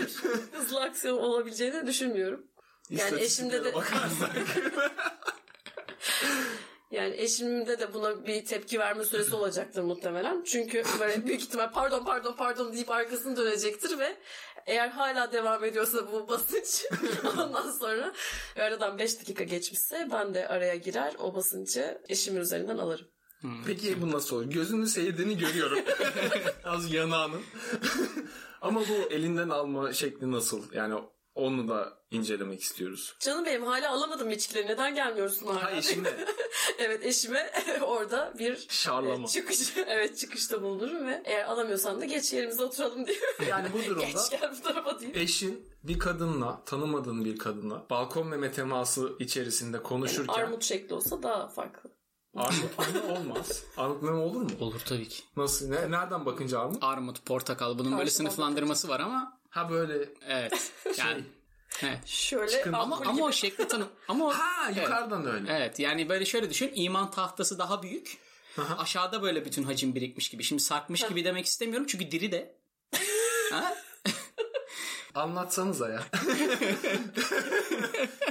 hızlı 0.52 0.80
aksiyon 0.80 1.18
olabileceğini 1.18 1.87
düşünmüyorum. 1.87 2.47
Yani 2.90 3.20
eşimde 3.20 3.64
de 3.64 3.75
bakarsak. 3.75 4.30
yani 6.90 7.14
eşimde 7.16 7.78
de 7.78 7.94
buna 7.94 8.26
bir 8.26 8.44
tepki 8.44 8.78
verme 8.78 9.04
süresi 9.04 9.37
olacaktır 9.37 9.82
muhtemelen. 9.82 10.42
Çünkü 10.44 10.85
böyle 11.00 11.26
büyük 11.26 11.42
ihtimal 11.42 11.72
pardon 11.72 12.05
pardon 12.05 12.37
pardon 12.37 12.72
deyip 12.72 12.90
arkasını 12.90 13.37
dönecektir 13.37 13.98
ve 13.98 14.16
eğer 14.66 14.88
hala 14.88 15.33
devam 15.33 15.64
ediyorsa 15.64 16.12
bu 16.12 16.29
basınç 16.29 16.85
ondan 17.25 17.70
sonra 17.70 18.12
aradan 18.57 18.99
5 18.99 19.20
dakika 19.20 19.44
geçmişse 19.44 20.09
ben 20.12 20.35
de 20.35 20.49
araya 20.49 20.77
girer 20.77 21.14
o 21.18 21.35
basıncı 21.35 22.01
eşimin 22.09 22.40
üzerinden 22.40 22.79
alırım. 22.79 23.07
Peki 23.66 24.03
bu 24.03 24.11
nasıl 24.12 24.37
olur? 24.37 24.44
Gözünü 24.44 24.87
seyirdiğini 24.87 25.38
görüyorum. 25.38 25.79
Az 26.64 26.92
yanağının. 26.92 27.42
ama 28.61 28.81
bu 28.81 29.12
elinden 29.12 29.49
alma 29.49 29.92
şekli 29.92 30.33
nasıl? 30.33 30.73
Yani 30.73 30.94
onu 31.35 31.69
da 31.69 31.93
incelemek 32.11 32.62
istiyoruz. 32.62 33.16
Canım 33.21 33.45
benim 33.47 33.62
hala 33.66 33.90
alamadım 33.90 34.31
içkileri. 34.31 34.66
Neden 34.66 34.95
gelmiyorsun 34.95 35.47
hala? 35.47 35.64
Hayır 35.64 35.83
şimdi 35.83 36.14
evet 36.79 37.05
eşime 37.07 37.53
orada 37.83 38.35
bir 38.38 38.66
Şarlama. 38.69 39.25
e, 39.25 39.27
çıkış 39.27 39.77
evet 39.87 40.19
çıkışta 40.19 40.62
bulunurum 40.62 41.07
ve 41.07 41.23
eğer 41.25 41.45
alamıyorsan 41.45 42.01
da 42.01 42.05
geç 42.05 42.33
yerimize 42.33 42.62
oturalım 42.62 43.07
diyor. 43.07 43.19
yani 43.49 43.69
bu 43.73 43.85
durumda 43.85 44.05
geç 44.05 44.31
gel 44.31 44.53
bu 44.59 44.62
tarafa 44.62 45.01
diyor. 45.01 45.14
eşin 45.14 45.69
bir 45.85 45.99
kadınla 45.99 46.64
tanımadığın 46.64 47.25
bir 47.25 47.38
kadınla 47.38 47.87
balkon 47.90 48.27
meme 48.27 48.53
teması 48.53 49.12
içerisinde 49.19 49.83
konuşurken 49.83 50.33
Armut 50.35 50.62
şekli 50.64 50.95
olsa 50.95 51.23
daha 51.23 51.49
farklı. 51.49 51.90
armut 52.37 52.79
meme 52.95 53.19
olmaz. 53.19 53.64
Armut 53.77 54.03
meme 54.03 54.16
olur 54.19 54.40
mu? 54.43 54.51
Olur 54.61 54.81
tabii 54.88 55.09
ki. 55.09 55.23
Nasıl? 55.37 55.69
Ne, 55.69 55.90
nereden 55.90 56.27
bakınca 56.27 56.61
armut? 56.61 56.85
Armut, 56.85 57.25
portakal 57.27 57.79
bunun 57.79 57.99
böyle 57.99 58.11
sınıflandırması 58.11 58.88
var 58.88 59.01
ama 59.01 59.39
Ha 59.50 59.70
böyle 59.70 60.08
evet. 60.28 60.72
Yani 60.98 61.24
evet. 61.82 62.06
Şöyle 62.06 62.50
Çıkın. 62.50 62.72
Ama 62.72 62.96
ampul 62.96 63.08
ama 63.08 63.12
gibi. 63.12 63.22
o 63.22 63.32
şekli 63.32 63.68
tanım 63.68 63.88
ama 64.08 64.26
o, 64.26 64.30
Ha 64.30 64.66
evet. 64.66 64.76
yukarıdan 64.76 65.26
öyle. 65.26 65.52
Evet 65.52 65.78
yani 65.78 66.08
böyle 66.08 66.24
şöyle 66.24 66.50
düşün 66.50 66.70
iman 66.74 67.10
tahtası 67.10 67.58
daha 67.58 67.82
büyük. 67.82 68.18
Aşağıda 68.78 69.22
böyle 69.22 69.44
bütün 69.44 69.62
hacim 69.62 69.94
birikmiş 69.94 70.28
gibi. 70.28 70.44
Şimdi 70.44 70.62
sarkmış 70.62 71.08
gibi 71.08 71.24
demek 71.24 71.46
istemiyorum 71.46 71.86
çünkü 71.88 72.10
diri 72.10 72.32
de. 72.32 72.54
ha? 73.50 73.76
Anlatsanıza 75.14 75.88
ya. 75.88 76.02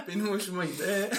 Benim 0.07 0.27
hoşuma 0.27 0.65
gitti. 0.65 1.11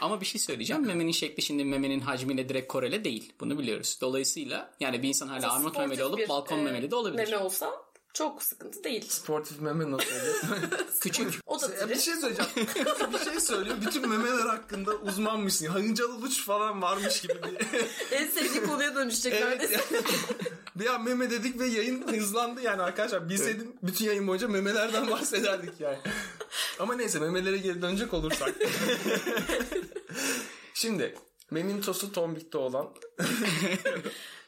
Ama 0.00 0.20
bir 0.20 0.26
şey 0.26 0.40
söyleyeceğim. 0.40 0.86
Memenin 0.86 1.12
şekli 1.12 1.42
şimdi 1.42 1.64
memenin 1.64 2.00
hacmiyle 2.00 2.48
direkt 2.48 2.72
korele 2.72 3.04
değil. 3.04 3.32
Bunu 3.40 3.58
biliyoruz. 3.58 3.98
Dolayısıyla 4.00 4.74
yani 4.80 5.02
bir 5.02 5.08
insan 5.08 5.28
hala 5.28 5.52
armut 5.52 5.78
memeli 5.78 6.04
olup 6.04 6.18
bir, 6.18 6.28
balkon 6.28 6.58
e, 6.58 6.62
memeli 6.62 6.90
de 6.90 6.96
olabilir. 6.96 7.24
Meme 7.24 7.38
olsa 7.38 7.89
çok 8.14 8.42
sıkıntı 8.42 8.84
değil. 8.84 9.08
Sportif 9.08 9.60
meme 9.60 9.90
nasıl 9.90 10.06
olur? 10.14 10.60
Küçük. 11.00 11.34
O 11.46 11.60
da 11.60 11.74
Ya 11.74 11.88
bir 11.88 11.96
şey 11.98 12.14
söyleyeceğim. 12.14 12.50
bir 13.12 13.30
şey 13.30 13.40
söylüyor. 13.40 13.76
Bütün 13.86 14.08
memeler 14.08 14.46
hakkında 14.46 14.94
uzmanmışsın. 14.94 15.66
Hıncalı 15.66 16.14
uç 16.14 16.44
falan 16.44 16.82
varmış 16.82 17.20
gibi 17.20 17.34
bir... 17.34 17.66
En 18.16 18.28
sevdiği 18.30 18.62
konuya 18.64 18.94
dönüşecek 18.94 19.32
Evet 19.32 19.44
neredeyse. 19.60 19.72
ya. 19.94 20.00
bir 20.76 20.86
an 20.86 21.04
meme 21.04 21.30
dedik 21.30 21.58
ve 21.60 21.66
yayın 21.66 22.08
hızlandı 22.08 22.60
yani 22.62 22.82
arkadaşlar. 22.82 23.28
Bilseydim 23.28 23.72
bütün 23.82 24.04
yayın 24.04 24.26
boyunca 24.26 24.48
memelerden 24.48 25.10
bahsederdik 25.10 25.80
yani. 25.80 25.98
Ama 26.78 26.94
neyse 26.94 27.18
memelere 27.18 27.58
geri 27.58 27.82
dönecek 27.82 28.14
olursak. 28.14 28.54
Şimdi 30.74 31.14
memintosu 31.50 32.12
tombikte 32.12 32.58
olan 32.58 32.88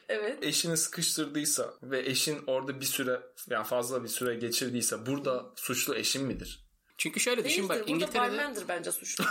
Evet. 0.09 0.43
eşini 0.43 0.77
sıkıştırdıysa 0.77 1.73
ve 1.83 1.99
eşin 1.99 2.43
orada 2.47 2.81
bir 2.81 2.85
süre 2.85 3.21
yani 3.49 3.65
fazla 3.65 4.03
bir 4.03 4.09
süre 4.09 4.35
geçirdiyse 4.35 5.05
burada 5.05 5.45
suçlu 5.55 5.95
eşin 5.95 6.25
midir? 6.25 6.63
Çünkü 6.97 7.19
şöyle 7.19 7.45
düşün 7.45 7.69
bak 7.69 7.77
Burada 7.77 7.91
İngiltere'de 7.91 8.19
barmendir 8.19 8.67
bence 8.67 8.91
suçlu. 8.91 9.25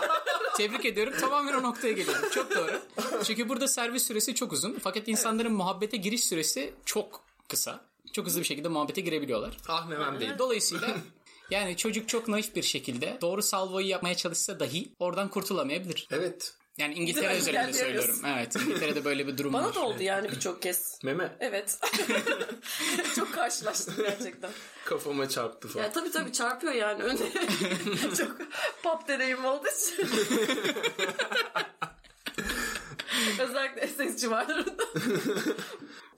tebrik 0.56 0.84
ediyorum 0.84 1.14
tamamen 1.20 1.54
o 1.54 1.62
noktaya 1.62 1.92
geliyorum. 1.92 2.28
Çok 2.30 2.56
doğru. 2.56 2.80
Çünkü 3.24 3.48
burada 3.48 3.68
servis 3.68 4.06
süresi 4.06 4.34
çok 4.34 4.52
uzun. 4.52 4.78
Fakat 4.82 5.08
insanların 5.08 5.52
muhabbete 5.52 5.96
giriş 5.96 6.24
süresi 6.24 6.74
çok 6.84 7.24
kısa. 7.48 7.84
Çok 8.12 8.26
hızlı 8.26 8.40
bir 8.40 8.46
şekilde 8.46 8.68
muhabbete 8.68 9.00
girebiliyorlar. 9.00 9.56
Ah 9.68 9.88
memem 9.88 10.20
değil. 10.20 10.32
Dolayısıyla 10.38 10.96
yani 11.50 11.76
çocuk 11.76 12.08
çok 12.08 12.28
naif 12.28 12.56
bir 12.56 12.62
şekilde 12.62 13.18
doğru 13.20 13.42
salvoyu 13.42 13.86
yapmaya 13.86 14.14
çalışsa 14.14 14.60
dahi 14.60 14.92
oradan 14.98 15.28
kurtulamayabilir. 15.28 16.08
Evet. 16.10 16.54
Yani 16.78 16.94
İngiltere 16.94 17.26
Engelleyemiyoruz. 17.26 17.76
söylüyorum. 17.76 18.16
Evet 18.26 18.56
İngiltere'de 18.56 19.04
böyle 19.04 19.26
bir 19.26 19.38
durum 19.38 19.52
Bana 19.52 19.66
var. 19.66 19.74
da 19.74 19.80
oldu 19.80 20.02
yani 20.02 20.30
birçok 20.30 20.62
kez. 20.62 20.98
Meme 21.02 21.36
Evet. 21.40 21.78
çok 23.16 23.34
karşılaştım 23.34 23.94
gerçekten. 23.98 24.50
kafama 24.84 25.28
çarptı 25.28 25.68
falan. 25.68 25.84
Ya 25.84 25.92
tabii 25.92 26.10
tabii 26.10 26.32
çarpıyor 26.32 26.72
yani 26.72 27.02
önde. 27.02 27.32
çok 28.18 28.36
pop 28.82 29.08
deneyim 29.08 29.38
için. 29.38 30.08
Özellikle 33.40 33.80
Essex 33.80 34.16
civarlarında. 34.20 34.84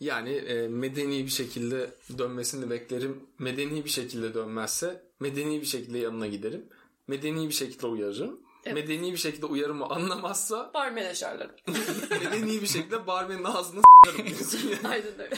Yani 0.00 0.32
e, 0.32 0.68
medeni 0.68 1.24
bir 1.24 1.30
şekilde 1.30 1.90
dönmesini 2.18 2.70
beklerim. 2.70 3.26
Medeni 3.38 3.84
bir 3.84 3.90
şekilde 3.90 4.34
dönmezse 4.34 5.02
medeni 5.20 5.60
bir 5.60 5.66
şekilde 5.66 5.98
yanına 5.98 6.26
giderim. 6.26 6.64
Medeni 7.08 7.48
bir 7.48 7.54
şekilde 7.54 7.86
uyarırım. 7.86 8.40
Medeni 8.72 9.12
bir 9.12 9.16
şekilde 9.16 9.46
uyarımı 9.46 9.86
anlamazsa 9.86 10.70
Barmen 10.74 11.10
eşarları. 11.10 11.56
medeni 12.24 12.62
bir 12.62 12.66
şekilde 12.66 13.06
barmenin 13.06 13.44
ağzını 13.44 13.80
s**arım 14.06 14.26
diyorsun 14.26 14.60
yani. 14.68 14.88
Aynen 14.88 15.20
öyle. 15.20 15.36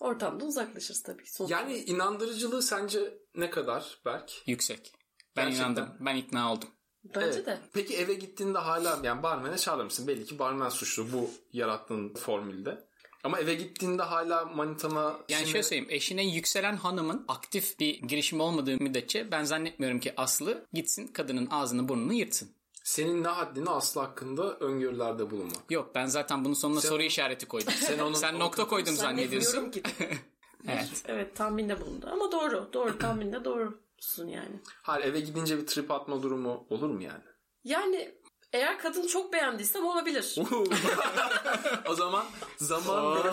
Ortamda 0.00 0.44
uzaklaşırız 0.44 1.02
tabii. 1.02 1.26
Sonuçta. 1.26 1.56
Yani 1.60 1.76
inandırıcılığı 1.78 2.62
sence 2.62 3.18
ne 3.34 3.50
kadar 3.50 3.98
Berk? 4.06 4.42
Yüksek. 4.46 4.92
Ben 5.36 5.44
Gerçekten. 5.44 5.64
inandım. 5.72 5.88
Ben 6.00 6.16
ikna 6.16 6.52
oldum. 6.52 6.68
Bence 7.04 7.26
Evet. 7.36 7.46
de. 7.46 7.58
Peki 7.72 7.96
eve 7.96 8.14
gittiğinde 8.14 8.58
hala 8.58 8.98
yani 9.02 9.22
barmene 9.22 9.58
çağırmışsın. 9.58 10.08
Belli 10.08 10.24
ki 10.24 10.38
barmen 10.38 10.68
suçlu 10.68 11.12
bu 11.12 11.30
yarattığın 11.52 12.14
formülde. 12.14 12.90
Ama 13.24 13.40
eve 13.40 13.54
gittiğinde 13.54 14.02
hala 14.02 14.44
manitana... 14.44 15.02
Yani 15.28 15.38
şimdi- 15.40 15.50
şöyle 15.50 15.62
söyleyeyim. 15.62 15.86
Eşine 15.90 16.24
yükselen 16.26 16.76
hanımın 16.76 17.24
aktif 17.28 17.80
bir 17.80 18.02
girişimi 18.02 18.42
olmadığı 18.42 18.76
müddetçe 18.76 19.30
ben 19.30 19.44
zannetmiyorum 19.44 20.00
ki 20.00 20.14
Aslı 20.16 20.66
gitsin 20.72 21.06
kadının 21.08 21.48
ağzını 21.50 21.88
burnunu 21.88 22.12
yırtsın. 22.12 22.50
Senin 22.90 23.24
ne 23.24 23.28
haddine 23.28 23.70
Aslı 23.70 24.00
hakkında 24.00 24.56
öngörülerde 24.56 25.30
bulunmak. 25.30 25.70
Yok 25.70 25.94
ben 25.94 26.06
zaten 26.06 26.44
bunun 26.44 26.54
sonuna 26.54 26.80
Sen- 26.80 26.88
soru 26.88 27.02
işareti 27.02 27.46
koydum. 27.46 27.72
Sen 27.72 27.98
onu- 28.06 28.16
Sen 28.16 28.38
nokta 28.38 28.66
koydum 28.66 28.94
zannediyorsun. 28.94 29.50
Zannetmiyorum 29.52 29.70
ki. 29.70 30.18
Evet. 30.68 31.02
evet 31.08 31.36
tahminde 31.36 31.80
bulundu. 31.80 32.08
Ama 32.12 32.32
doğru. 32.32 32.68
Doğru 32.72 32.98
tahminde 32.98 33.44
doğrusun 33.44 34.26
yani. 34.26 34.60
Hayır 34.82 35.04
eve 35.04 35.20
gidince 35.20 35.58
bir 35.58 35.66
trip 35.66 35.90
atma 35.90 36.22
durumu 36.22 36.66
olur 36.70 36.88
mu 36.90 37.02
yani? 37.02 37.22
Yani 37.64 38.14
eğer 38.52 38.78
kadın 38.78 39.06
çok 39.06 39.32
beğendiysem 39.32 39.86
olabilir. 39.86 40.36
o 41.88 41.94
zaman 41.94 42.24
zaman 42.56 43.32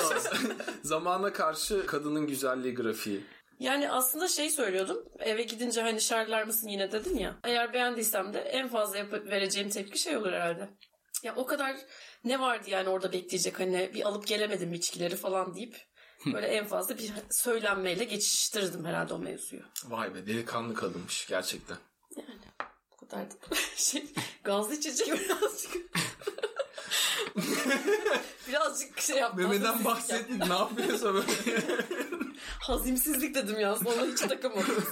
zamana 0.84 1.34
karşı 1.34 1.86
kadının 1.86 2.28
güzelliği 2.28 2.76
grafiği. 2.76 3.24
Yani 3.60 3.91
aslında 3.91 4.28
şey 4.28 4.50
söylüyordum. 4.50 5.06
Eve 5.20 5.43
gidince 5.43 5.82
hani 5.82 6.02
şarlar 6.02 6.43
mısın 6.43 6.67
yine 6.67 6.91
dedin 6.91 7.17
ya. 7.17 7.38
Eğer 7.43 7.74
beğendiysem 7.74 8.34
de 8.34 8.39
en 8.39 8.67
fazla 8.67 8.98
yapıp 8.98 9.28
vereceğim 9.32 9.70
tepki 9.70 10.00
şey 10.00 10.17
olur 10.17 10.34
herhalde. 10.34 10.70
Ya 11.24 11.36
o 11.36 11.46
kadar 11.46 11.78
ne 12.24 12.39
vardı 12.39 12.70
yani 12.70 12.89
orada 12.89 13.12
bekleyecek 13.12 13.60
hani 13.60 13.91
bir 13.93 14.08
alıp 14.08 14.28
gelemedim 14.28 14.74
içkileri 14.74 15.15
falan 15.15 15.56
deyip 15.56 15.78
böyle 16.34 16.48
en 16.48 16.65
fazla 16.65 16.98
bir 16.98 17.12
söylenmeyle 17.32 18.04
geçiştirdim 18.04 18.86
herhalde 18.86 19.13
o 19.13 19.20
mevzuyu. 19.20 19.62
Vay 19.86 20.15
be 20.15 20.28
delikanlı 20.28 20.74
kadınmış 20.74 21.28
gerçekten. 21.28 21.78
Yani 22.17 22.39
bu 22.91 22.98
kadar 22.98 23.32
da 23.32 23.36
şey 23.76 24.06
gazlı 24.43 24.74
içecek 24.76 25.08
birazcık. 25.13 25.76
birazcık 28.47 29.02
şey 29.02 29.17
yaptım. 29.17 29.43
Memeden 29.43 29.86
bahsettin 29.86 30.39
ne 30.39 30.54
yapıyorsa 30.54 31.13
böyle. 31.13 31.26
Hazimsizlik 32.60 33.36
dedim 33.36 33.60
ya 33.60 33.76
sonra 33.76 34.06
hiç 34.06 34.19
takamadım. 34.19 34.84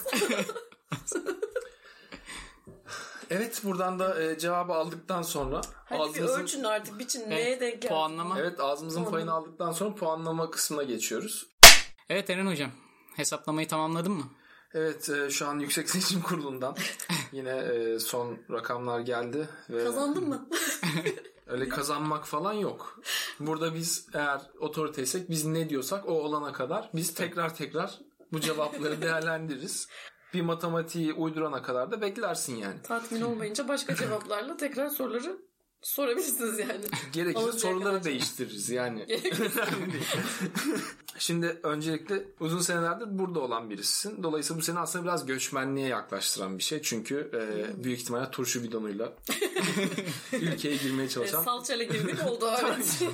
evet 3.29 3.61
buradan 3.63 3.99
da 3.99 4.23
e, 4.23 4.37
cevabı 4.37 4.73
aldıktan 4.73 5.21
sonra 5.21 5.61
Hadi 5.85 5.99
bir 5.99 6.03
ağzımızın- 6.21 6.41
ölçün 6.41 6.63
artık 6.63 6.99
biçin 6.99 7.29
neye 7.29 7.59
denk 7.59 7.81
geldi. 7.81 7.87
Puanlama. 7.93 8.39
Evet. 8.39 8.49
Evet 8.49 8.59
ağzımızın 8.59 9.03
Puanlama. 9.03 9.11
payını 9.17 9.31
aldıktan 9.33 9.71
sonra 9.71 9.95
puanlama 9.95 10.51
kısmına 10.51 10.83
geçiyoruz. 10.83 11.47
Eren 12.09 12.47
hocam. 12.47 12.71
Hesaplamayı 13.15 13.67
tamamladın 13.67 14.11
mı? 14.11 14.23
Evet 14.73 15.09
e, 15.09 15.29
şu 15.29 15.47
an 15.47 15.59
Yüksek 15.59 15.89
Seçim 15.89 16.21
Kurulu'ndan 16.21 16.75
yine 17.31 17.57
e, 17.57 17.99
son 17.99 18.37
rakamlar 18.51 18.99
geldi. 18.99 19.49
Ve 19.69 19.83
Kazandın 19.83 20.29
mı? 20.29 20.49
Öyle 21.47 21.69
kazanmak 21.69 22.27
falan 22.27 22.53
yok. 22.53 22.99
Burada 23.39 23.75
biz 23.75 24.07
eğer 24.13 24.41
otoriteysek 24.59 25.29
biz 25.29 25.45
ne 25.45 25.69
diyorsak 25.69 26.09
o 26.09 26.11
olana 26.11 26.51
kadar 26.51 26.89
biz 26.93 27.13
tekrar 27.13 27.55
tekrar 27.55 27.99
bu 28.31 28.39
cevapları 28.39 29.01
değerlendiririz. 29.01 29.87
Bir 30.33 30.41
matematiği 30.41 31.13
uydurana 31.13 31.61
kadar 31.61 31.91
da 31.91 32.01
beklersin 32.01 32.55
yani. 32.55 32.81
Tatmin 32.81 33.21
olmayınca 33.21 33.67
başka 33.67 33.95
cevaplarla 33.95 34.57
tekrar 34.57 34.89
soruları 34.89 35.37
sorabilirsiniz 35.85 36.59
yani. 36.59 36.85
Gerekirse 37.13 37.39
Alıncaya 37.39 37.59
soruları 37.59 37.89
kadar. 37.89 38.03
değiştiririz 38.03 38.69
yani. 38.69 39.07
Şimdi 41.17 41.59
öncelikle 41.63 42.23
uzun 42.39 42.59
senelerdir 42.59 43.19
burada 43.19 43.39
olan 43.39 43.69
birisisin. 43.69 44.23
Dolayısıyla 44.23 44.59
bu 44.59 44.63
seni 44.63 44.79
aslında 44.79 45.05
biraz 45.05 45.25
göçmenliğe 45.25 45.87
yaklaştıran 45.87 46.57
bir 46.57 46.63
şey. 46.63 46.81
Çünkü 46.81 47.31
e, 47.33 47.83
büyük 47.83 47.99
ihtimalle 47.99 48.31
turşu 48.31 48.63
bidonuyla 48.63 49.13
ülkeye 50.33 50.75
girmeye 50.75 51.03
E, 51.03 51.09
çalışan 51.09 51.43
salçayla 51.43 51.85
girdik 51.85 52.27
oldu 52.27 52.51
evet. 52.65 53.05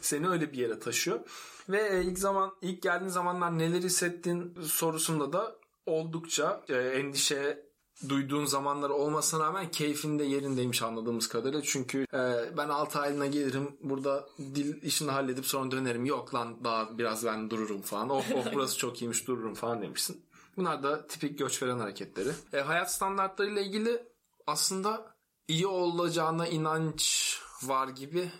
seni 0.00 0.28
öyle 0.28 0.52
bir 0.52 0.58
yere 0.58 0.78
taşıyor. 0.78 1.20
Ve 1.68 1.88
e, 1.88 2.02
ilk 2.02 2.18
zaman 2.18 2.52
ilk 2.62 2.82
geldiğin 2.82 3.10
zamanlar 3.10 3.58
neler 3.58 3.82
hissettin 3.82 4.54
sorusunda 4.62 5.32
da 5.32 5.56
oldukça 5.86 6.64
e, 6.68 6.74
endişe 6.74 7.65
duyduğun 8.08 8.44
zamanlar 8.44 8.90
olmasına 8.90 9.44
rağmen 9.44 9.70
keyfinde 9.70 10.24
yerindeymiş 10.24 10.82
anladığımız 10.82 11.28
kadarıyla. 11.28 11.62
Çünkü 11.62 12.06
e, 12.14 12.56
ben 12.56 12.68
6 12.68 13.00
aylığına 13.00 13.26
gelirim 13.26 13.76
burada 13.80 14.28
dil 14.38 14.82
işini 14.82 15.10
halledip 15.10 15.46
sonra 15.46 15.70
dönerim. 15.70 16.04
Yok 16.04 16.34
lan 16.34 16.64
daha 16.64 16.98
biraz 16.98 17.24
ben 17.24 17.50
dururum 17.50 17.82
falan. 17.82 18.10
Oh 18.10 18.24
oh 18.34 18.44
burası 18.54 18.78
çok 18.78 19.02
iyiymiş 19.02 19.26
dururum 19.26 19.54
falan 19.54 19.82
demişsin. 19.82 20.26
Bunlar 20.56 20.82
da 20.82 21.06
tipik 21.06 21.38
göç 21.38 21.62
veren 21.62 21.78
hareketleri. 21.78 22.30
E, 22.52 22.60
hayat 22.60 22.92
standartlarıyla 22.92 23.62
ilgili 23.62 24.08
aslında 24.46 25.16
iyi 25.48 25.66
olacağına 25.66 26.46
inanç 26.46 27.40
var 27.62 27.88
gibi 27.88 28.30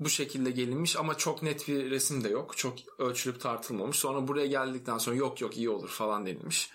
bu 0.00 0.08
şekilde 0.08 0.50
gelinmiş 0.50 0.96
ama 0.96 1.14
çok 1.14 1.42
net 1.42 1.68
bir 1.68 1.90
resim 1.90 2.24
de 2.24 2.28
yok. 2.28 2.56
Çok 2.56 2.74
ölçülüp 2.98 3.40
tartılmamış. 3.40 3.96
Sonra 3.98 4.28
buraya 4.28 4.46
geldikten 4.46 4.98
sonra 4.98 5.16
yok 5.16 5.40
yok 5.40 5.56
iyi 5.56 5.70
olur 5.70 5.88
falan 5.88 6.26
denilmiş. 6.26 6.70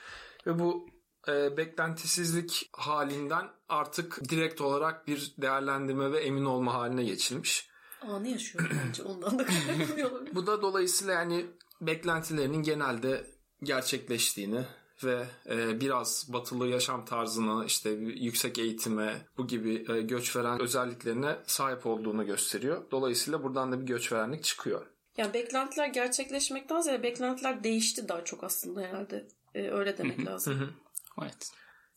Ve 0.47 0.59
bu 0.59 0.87
e, 1.27 1.57
beklentisizlik 1.57 2.69
halinden 2.73 3.47
artık 3.69 4.29
direkt 4.29 4.61
olarak 4.61 5.07
bir 5.07 5.33
değerlendirme 5.37 6.11
ve 6.11 6.19
emin 6.19 6.45
olma 6.45 6.73
haline 6.73 7.03
geçilmiş. 7.03 7.69
Anı 8.01 8.27
yaşıyorum 8.27 8.77
bence 8.87 9.03
ondan 9.03 9.39
da 9.39 9.45
kaynaklanıyor. 9.45 10.11
Bu 10.35 10.47
da 10.47 10.61
dolayısıyla 10.61 11.13
yani 11.13 11.45
beklentilerinin 11.81 12.63
genelde 12.63 13.27
gerçekleştiğini 13.63 14.65
ve 15.03 15.25
e, 15.49 15.81
biraz 15.81 16.29
batılı 16.33 16.67
yaşam 16.67 17.05
tarzına 17.05 17.65
işte 17.65 17.89
yüksek 17.89 18.57
eğitime 18.57 19.27
bu 19.37 19.47
gibi 19.47 19.85
e, 19.91 20.01
göç 20.01 20.35
veren 20.35 20.61
özelliklerine 20.61 21.35
sahip 21.45 21.85
olduğunu 21.85 22.25
gösteriyor. 22.25 22.91
Dolayısıyla 22.91 23.43
buradan 23.43 23.71
da 23.71 23.81
bir 23.81 23.85
göç 23.85 24.11
verenlik 24.11 24.43
çıkıyor. 24.43 24.85
Yani 25.17 25.33
beklentiler 25.33 25.87
gerçekleşmekten 25.87 26.81
ziyade 26.81 27.03
beklentiler 27.03 27.63
değişti 27.63 28.07
daha 28.07 28.23
çok 28.23 28.43
aslında 28.43 28.81
herhalde. 28.81 29.27
E, 29.55 29.69
öyle 29.69 29.97
demek 29.97 30.25
lazım. 30.25 30.73
Evet. 31.21 31.51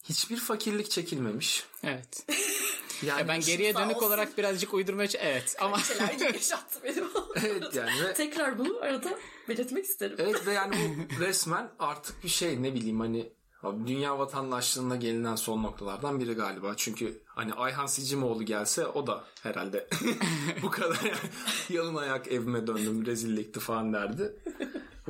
Hiçbir 0.05 0.37
fakirlik 0.37 0.91
çekilmemiş. 0.91 1.65
Evet. 1.85 2.27
Yani 3.07 3.21
Ya 3.21 3.29
ben 3.29 3.41
geriye 3.41 3.75
dönük 3.75 3.97
olsun. 3.97 4.07
olarak 4.07 4.39
birazcık 4.39 4.75
uydurmaya 4.75 5.09
Evet 5.19 5.57
ama 5.61 5.79
Şeyler 5.79 6.19
yaşattı 6.35 6.79
benim. 6.85 7.05
evet 7.37 7.75
yani 7.75 8.05
ve 8.05 8.15
Tekrar 8.15 8.59
bunu 8.59 8.79
arada 8.83 9.19
belirtmek 9.49 9.85
isterim. 9.85 10.17
Evet 10.21 10.47
ve 10.47 10.53
yani 10.53 10.75
bu 11.17 11.21
resmen 11.21 11.71
artık 11.79 12.25
bir 12.25 12.29
şey 12.29 12.63
ne 12.63 12.75
bileyim 12.75 13.01
hani 13.01 13.33
abi 13.63 13.87
dünya 13.87 14.19
vatandaşlığına 14.19 14.97
gelinen 14.97 15.37
son 15.37 15.63
noktalardan 15.63 16.21
biri 16.21 16.33
galiba. 16.35 16.75
Çünkü 16.77 17.23
hani 17.27 17.53
Ayhan 17.55 17.87
Sicimoğlu 17.87 18.45
gelse 18.45 18.87
o 18.87 19.07
da 19.07 19.25
herhalde 19.43 19.89
bu 20.63 20.71
kadar 20.71 21.01
yani 21.05 21.19
yalın 21.69 21.97
ayak 21.97 22.29
evime 22.29 22.67
döndüm 22.67 23.07
rezillikti 23.07 23.61
falan 23.61 23.93
derdi. 23.93 24.37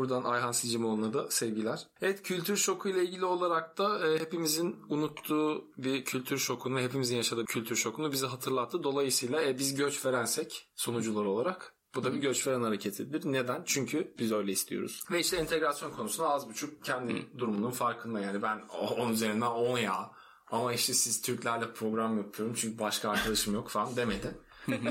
Buradan 0.00 0.24
Ayhan 0.24 0.52
Sicimoğlu'na 0.52 1.12
da 1.12 1.30
sevgiler. 1.30 1.86
Evet 2.00 2.22
kültür 2.22 2.56
şoku 2.56 2.88
ile 2.88 3.04
ilgili 3.04 3.24
olarak 3.24 3.78
da 3.78 4.08
e, 4.08 4.18
hepimizin 4.18 4.76
unuttuğu 4.88 5.64
bir 5.78 6.04
kültür 6.04 6.38
şokunu 6.38 6.80
hepimizin 6.80 7.16
yaşadığı 7.16 7.44
kültür 7.44 7.76
şokunu 7.76 8.12
bize 8.12 8.26
hatırlattı. 8.26 8.82
Dolayısıyla 8.82 9.42
e, 9.42 9.58
biz 9.58 9.74
göç 9.74 10.06
verensek 10.06 10.68
sunucular 10.76 11.24
olarak 11.24 11.74
bu 11.94 12.04
da 12.04 12.14
bir 12.14 12.18
göç 12.18 12.46
veren 12.46 12.62
hareketidir. 12.62 13.32
Neden? 13.32 13.62
Çünkü 13.66 14.14
biz 14.18 14.32
öyle 14.32 14.52
istiyoruz. 14.52 15.00
Ve 15.10 15.20
işte 15.20 15.36
entegrasyon 15.36 15.90
konusunda 15.90 16.28
az 16.28 16.48
buçuk 16.48 16.84
kendi 16.84 17.26
durumunun 17.38 17.70
farkında 17.70 18.20
yani 18.20 18.42
ben 18.42 18.62
"Oh, 18.80 18.92
onun 18.98 19.12
üzerinden 19.12 19.46
10 19.46 19.78
ya. 19.78 20.10
Ama 20.50 20.72
işte 20.72 20.94
siz 20.94 21.22
Türklerle 21.22 21.72
program 21.72 22.16
yapıyorum 22.16 22.54
çünkü 22.58 22.78
başka 22.78 23.10
arkadaşım 23.10 23.54
yok 23.54 23.68
falan 23.68 23.96
demedi. 23.96 24.34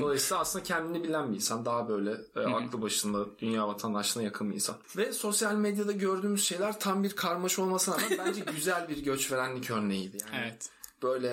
Dolayısıyla 0.00 0.40
aslında 0.40 0.64
kendini 0.64 1.04
bilen 1.04 1.30
bir 1.30 1.36
insan. 1.36 1.64
Daha 1.64 1.88
böyle 1.88 2.10
e, 2.36 2.40
aklı 2.40 2.82
başında 2.82 3.38
dünya 3.38 3.68
vatandaşlığına 3.68 4.24
yakın 4.24 4.50
bir 4.50 4.54
insan. 4.54 4.76
Ve 4.96 5.12
sosyal 5.12 5.54
medyada 5.54 5.92
gördüğümüz 5.92 6.44
şeyler 6.44 6.80
tam 6.80 7.02
bir 7.02 7.16
karmaşa 7.16 7.62
olmasına 7.62 7.96
rağmen 7.96 8.18
bence 8.18 8.40
güzel 8.54 8.88
bir 8.88 9.04
göç 9.04 9.32
verenlik 9.32 9.70
örneğiydi. 9.70 10.18
Yani 10.32 10.44
evet. 10.44 10.70
böyle 11.02 11.28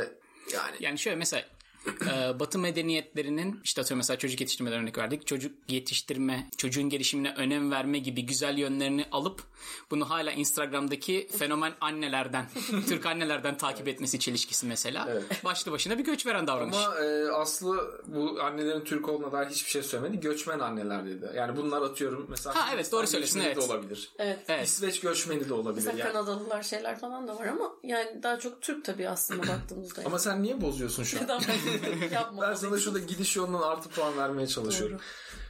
yani 0.54 0.76
Yani 0.80 1.00
şöyle 1.00 1.16
mesela 1.16 1.46
Ee, 1.88 2.40
Batı 2.40 2.60
medeniyetlerinin 2.60 3.60
işte 3.64 3.82
atıyorum 3.82 3.98
mesela 3.98 4.18
çocuk 4.18 4.42
yetiştirmeden 4.42 4.82
örnek 4.82 4.98
verdik. 4.98 5.28
Çocuk 5.28 5.52
yetiştirme, 5.68 6.50
çocuğun 6.58 6.90
gelişimine 6.90 7.34
önem 7.38 7.72
verme 7.72 8.00
gibi 8.00 8.26
güzel 8.26 8.58
yönlerini 8.58 9.06
alıp 9.12 9.44
bunu 9.92 10.10
hala 10.10 10.32
Instagram'daki 10.32 11.28
fenomen 11.38 11.74
annelerden, 11.82 12.46
Türk 12.88 13.06
annelerden 13.06 13.58
takip 13.58 13.88
etmesi 13.88 14.20
çelişkisi 14.20 14.66
mesela. 14.66 15.10
Başlı 15.44 15.72
başına 15.72 15.98
bir 15.98 16.04
göç 16.04 16.26
veren 16.26 16.48
davranış. 16.48 16.78
Ama 16.78 16.96
e, 17.00 17.32
Aslı 17.32 18.02
bu 18.08 18.42
annelerin 18.42 18.84
Türk 18.84 19.10
olduğuna 19.10 19.32
dair 19.32 19.48
hiçbir 19.48 19.70
şey 19.72 19.84
söylemedi. 19.84 20.20
Göçmen 20.20 20.60
anneler 20.60 21.06
dedi. 21.06 21.32
Yani 21.36 21.58
bunlar 21.58 21.82
atıyorum 21.82 22.28
mesela. 22.30 22.56
Ha, 22.56 22.70
evet, 22.74 22.92
doğru 22.92 23.08
söylüyorsun, 23.08 23.40
evet. 23.40 23.56
de 23.56 23.60
olabilir. 23.60 24.12
Evet. 24.20 24.40
Evet. 24.48 24.68
İsveç 24.68 25.00
göçmeni 25.00 25.50
de 25.50 25.54
olabilir. 25.54 25.76
Mesela 25.76 25.98
Yani. 25.98 26.14
Kanadalılar 26.14 26.64
şeyler 26.64 27.00
falan 27.00 27.28
da 27.28 27.40
var 27.40 27.48
ama 27.48 27.72
yani 27.84 28.24
daha 28.24 28.40
çok 28.40 28.62
Türk 28.62 28.86
tabii 28.86 29.10
aslında 29.10 29.48
baktığımızda. 29.48 30.02
Ama 30.06 30.20
sen 30.20 30.44
niye 30.44 30.62
bozuyorsun 30.62 31.04
şu 31.04 31.18
an? 31.18 31.24
Neden 31.24 31.40
ben 31.84 32.10
yapmamalıyım? 32.16 32.52
Ben 32.56 32.56
sana 32.56 32.80
şurada 32.80 33.00
gidiş 33.00 33.36
yolundan 33.36 33.62
artı 33.62 33.90
puan 33.90 34.18
vermeye 34.18 34.48
çalışıyorum. 34.48 35.00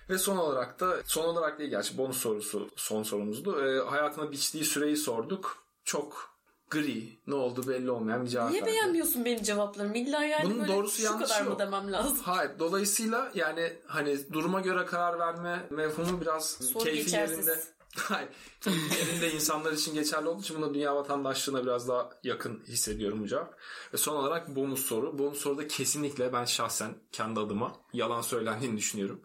Ve 0.10 0.18
son 0.18 0.38
olarak 0.38 0.80
da 0.80 0.98
son 1.06 1.26
olarak 1.26 1.60
değil 1.60 1.70
gerçi 1.70 1.98
bonus 1.98 2.18
sorusu 2.18 2.70
son 2.76 3.04
sorumuzdu. 3.04 3.66
Ee, 3.66 3.90
hayatına 3.90 4.32
biçtiği 4.32 4.66
süreyi 4.66 4.98
sorduk. 4.98 5.58
Çok 5.84 6.38
gri 6.70 7.20
ne 7.28 7.36
oldu 7.36 7.68
belli 7.68 7.92
olmayan 7.92 8.26
bir 8.26 8.30
cevap 8.30 8.50
Niye 8.50 8.62
verdi. 8.62 8.72
beğenmiyorsun 8.72 9.26
benim 9.26 9.44
cevaplarımı? 9.44 9.98
İlla 9.98 10.24
yani 10.24 10.46
Bunun 10.46 10.60
böyle 10.60 10.74
doğrusu 10.74 11.02
şu 11.02 11.20
kadar 11.20 11.42
mı 11.42 11.50
yok. 11.50 11.60
demem 11.60 11.92
lazım? 11.92 12.18
Hayır. 12.24 12.52
Dolayısıyla 12.60 13.32
yani 13.36 13.74
hani 13.88 14.34
duruma 14.34 14.62
göre 14.62 14.86
karar 14.86 15.20
verme 15.20 15.68
mevhumu 15.70 16.22
biraz 16.22 16.50
Soru 16.50 16.84
keyfi 16.84 17.04
geçersiz. 17.04 17.48
yerinde. 17.48 17.63
Hayır. 17.98 18.30
yerinde 19.00 19.32
insanlar 19.32 19.72
için 19.74 19.94
geçerli 19.94 20.28
olduğu 20.28 20.42
için 20.42 20.58
buna 20.62 20.74
dünya 20.74 20.96
vatandaşlığına 20.96 21.64
biraz 21.64 21.88
daha 21.88 22.10
yakın 22.24 22.64
hissediyorum 22.68 23.24
bu 23.24 23.28
cevap. 23.28 23.58
Ve 23.94 23.98
son 23.98 24.16
olarak 24.16 24.56
bonus 24.56 24.86
soru. 24.86 25.20
Bonus 25.20 25.38
soruda 25.40 25.68
kesinlikle 25.68 26.34
ben 26.34 26.46
şahsen 26.46 26.96
kendi 27.12 27.40
adıma 27.40 27.76
yalan 27.94 28.22
söylendiğini 28.22 28.78
düşünüyorum. 28.78 29.22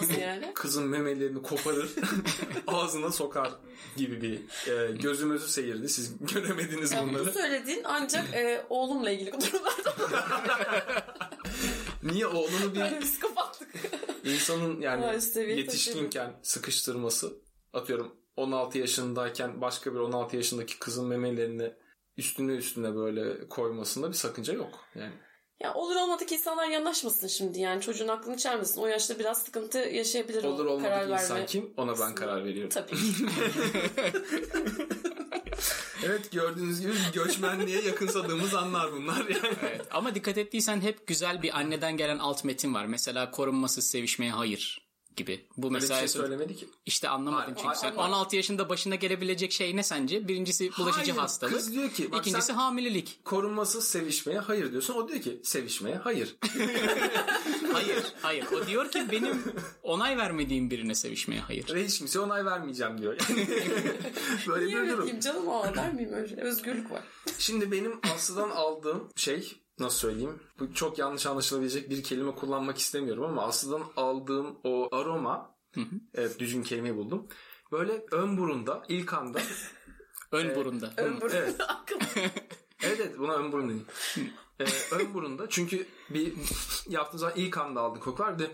Nasıl 0.00 0.14
yani? 0.20 0.52
Kızın 0.54 0.88
memelerini 0.88 1.42
koparır, 1.42 1.90
ağzına 2.66 3.12
sokar 3.12 3.50
gibi 3.96 4.22
bir 4.22 4.40
e, 4.72 4.92
gözümüzü 4.92 5.48
seyirdi. 5.48 5.88
Siz 5.88 6.12
göremediniz 6.20 6.92
Ya 6.92 7.02
bu 7.02 7.08
bunları. 7.08 7.32
söylediğin 7.32 7.82
ancak 7.84 8.34
e, 8.34 8.66
oğlumla 8.70 9.10
ilgili 9.10 9.32
durumlarda 9.32 9.94
Niye 12.02 12.26
oğlunu 12.26 12.74
bir 12.74 12.80
böyle 12.80 13.00
psikopatlık. 13.00 13.68
İnsanın 14.24 14.80
yani 14.80 15.20
yetişkinken 15.36 16.32
sıkıştırması 16.42 17.34
atıyorum 17.74 18.16
16 18.36 18.78
yaşındayken 18.78 19.60
başka 19.60 19.94
bir 19.94 19.98
16 19.98 20.36
yaşındaki 20.36 20.78
kızın 20.78 21.06
memelerini 21.06 21.72
üstüne 22.16 22.52
üstüne 22.52 22.94
böyle 22.94 23.48
koymasında 23.48 24.08
bir 24.08 24.14
sakınca 24.14 24.54
yok. 24.54 24.80
Yani 24.94 25.12
Ya 25.60 25.74
olur 25.74 25.96
olmadık 25.96 26.32
insanlar 26.32 26.68
yanaşmasın 26.68 27.26
şimdi 27.26 27.60
yani 27.60 27.80
çocuğun 27.80 28.08
aklını 28.08 28.36
çelmesin. 28.36 28.80
O 28.80 28.86
yaşta 28.86 29.18
biraz 29.18 29.42
sıkıntı 29.42 29.78
yaşayabilir 29.78 30.44
olur 30.44 30.66
o 30.66 30.78
karar 30.78 31.04
olmadık 31.04 31.22
insan 31.22 31.36
verme. 31.36 31.46
kim 31.46 31.74
ona 31.76 31.98
ben 31.98 32.14
karar 32.14 32.44
veriyorum. 32.44 32.70
Tabii. 32.70 32.96
Evet 36.06 36.32
gördüğünüz 36.32 36.80
gibi 36.80 36.92
bir 36.92 37.12
göçmenliğe 37.12 37.82
yakınsadığımız 37.82 38.54
anlar 38.54 38.92
bunlar 38.92 39.18
yani. 39.18 39.54
Evet. 39.62 39.80
Ama 39.90 40.14
dikkat 40.14 40.38
ettiysen 40.38 40.80
hep 40.80 41.06
güzel 41.06 41.42
bir 41.42 41.58
anneden 41.58 41.96
gelen 41.96 42.18
alt 42.18 42.44
metin 42.44 42.74
var. 42.74 42.86
Mesela 42.86 43.30
korunmasız 43.30 43.86
sevişmeye 43.86 44.32
hayır 44.32 44.83
gibi. 45.16 45.44
Bu 45.56 45.66
Öyle 45.66 45.74
bir 45.74 45.80
mesela 45.80 45.98
şey 45.98 46.08
söylemedi 46.08 46.56
ki. 46.56 46.68
işte 46.86 47.08
anlamadın 47.08 47.42
Hayır, 47.42 47.48
çünkü 47.56 47.66
hayır, 47.66 47.78
sen 47.80 47.94
hayır. 47.96 48.08
16 48.10 48.36
yaşında 48.36 48.68
başına 48.68 48.94
gelebilecek 48.94 49.52
şey 49.52 49.76
ne 49.76 49.82
sence? 49.82 50.28
Birincisi 50.28 50.70
bulaşıcı 50.78 51.00
Hayır, 51.10 51.16
hastalık. 51.16 51.54
kız 51.54 51.72
diyor 51.72 51.90
ki, 51.90 52.12
bak 52.12 52.20
İkincisi 52.20 52.46
sen- 52.46 52.54
hamilelik. 52.54 53.18
Korunmasız 53.24 53.84
sevişmeye 53.88 54.38
hayır 54.38 54.70
diyorsun. 54.72 54.94
O 54.94 55.08
diyor 55.08 55.20
ki 55.20 55.40
sevişmeye 55.44 55.96
hayır. 55.96 56.36
Hayır, 57.72 58.04
hayır. 58.22 58.44
O 58.52 58.66
diyor 58.66 58.90
ki 58.90 59.02
benim 59.10 59.42
onay 59.82 60.16
vermediğim 60.16 60.70
birine 60.70 60.94
sevişmeye 60.94 61.40
hayır. 61.40 61.74
Ve 61.74 61.84
hiç 61.86 61.98
kimseye 61.98 62.18
onay 62.20 62.44
vermeyeceğim 62.44 62.98
diyor. 63.00 63.16
Yani 63.28 63.46
böyle 64.48 64.66
Niye 64.66 64.82
bir 64.82 64.88
durum. 64.90 65.20
canım 65.20 65.48
aa 65.50 65.74
der 65.74 65.92
miyim 65.94 66.12
öyle? 66.12 66.40
Özgürlük 66.40 66.90
var. 66.90 67.02
Şimdi 67.38 67.72
benim 67.72 68.00
Aslı'dan 68.14 68.50
aldığım 68.50 69.08
şey 69.16 69.52
nasıl 69.78 69.98
söyleyeyim? 69.98 70.42
Bu 70.58 70.74
çok 70.74 70.98
yanlış 70.98 71.26
anlaşılabilecek 71.26 71.90
bir 71.90 72.02
kelime 72.02 72.34
kullanmak 72.34 72.78
istemiyorum 72.78 73.24
ama 73.24 73.42
Aslı'dan 73.42 73.82
aldığım 73.96 74.58
o 74.64 74.88
aroma 74.96 75.54
evet 76.14 76.38
düzgün 76.38 76.62
kelimeyi 76.62 76.96
buldum. 76.96 77.26
Böyle 77.72 78.04
ön 78.10 78.36
burunda 78.36 78.82
ilk 78.88 79.12
anda 79.14 79.38
Ön 80.32 80.54
burunda. 80.56 80.92
Ön 80.96 81.20
burun. 81.20 81.34
evet. 81.36 81.56
Evet 82.82 83.00
evet 83.00 83.18
buna 83.18 83.32
ön 83.34 83.52
burun 83.52 83.68
deniyor. 83.68 83.86
Ee, 84.60 84.64
ön 84.94 85.14
burunda 85.14 85.46
çünkü 85.48 85.86
bir 86.10 86.32
yaptığın 86.88 87.18
zaman 87.18 87.36
ilk 87.36 87.58
anda 87.58 87.80
aldığın 87.80 88.00
koku 88.00 88.22
var 88.22 88.38
bir 88.38 88.44
de 88.44 88.52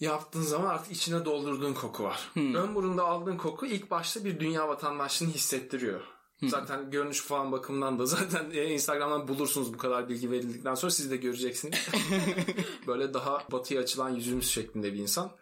yaptığın 0.00 0.42
zaman 0.42 0.66
artık 0.68 0.92
içine 0.92 1.24
doldurduğun 1.24 1.74
koku 1.74 2.04
var. 2.04 2.30
Ön 2.36 2.74
burunda 2.74 3.04
aldığın 3.04 3.36
koku 3.36 3.66
ilk 3.66 3.90
başta 3.90 4.24
bir 4.24 4.40
dünya 4.40 4.68
vatandaşlığını 4.68 5.30
hissettiriyor. 5.30 6.00
Zaten 6.42 6.90
görünüş 6.90 7.20
falan 7.20 7.52
bakımından 7.52 7.98
da 7.98 8.06
zaten 8.16 8.50
e, 8.50 8.64
Instagram'dan 8.64 9.28
bulursunuz 9.28 9.74
bu 9.74 9.78
kadar 9.78 10.08
bilgi 10.08 10.30
verildikten 10.30 10.74
sonra 10.74 10.90
siz 10.90 11.10
de 11.10 11.16
göreceksiniz. 11.16 11.88
Böyle 12.86 13.14
daha 13.14 13.44
batıya 13.52 13.80
açılan 13.80 14.10
yüzümüz 14.10 14.50
şeklinde 14.50 14.92
bir 14.92 14.98
insan. 14.98 15.36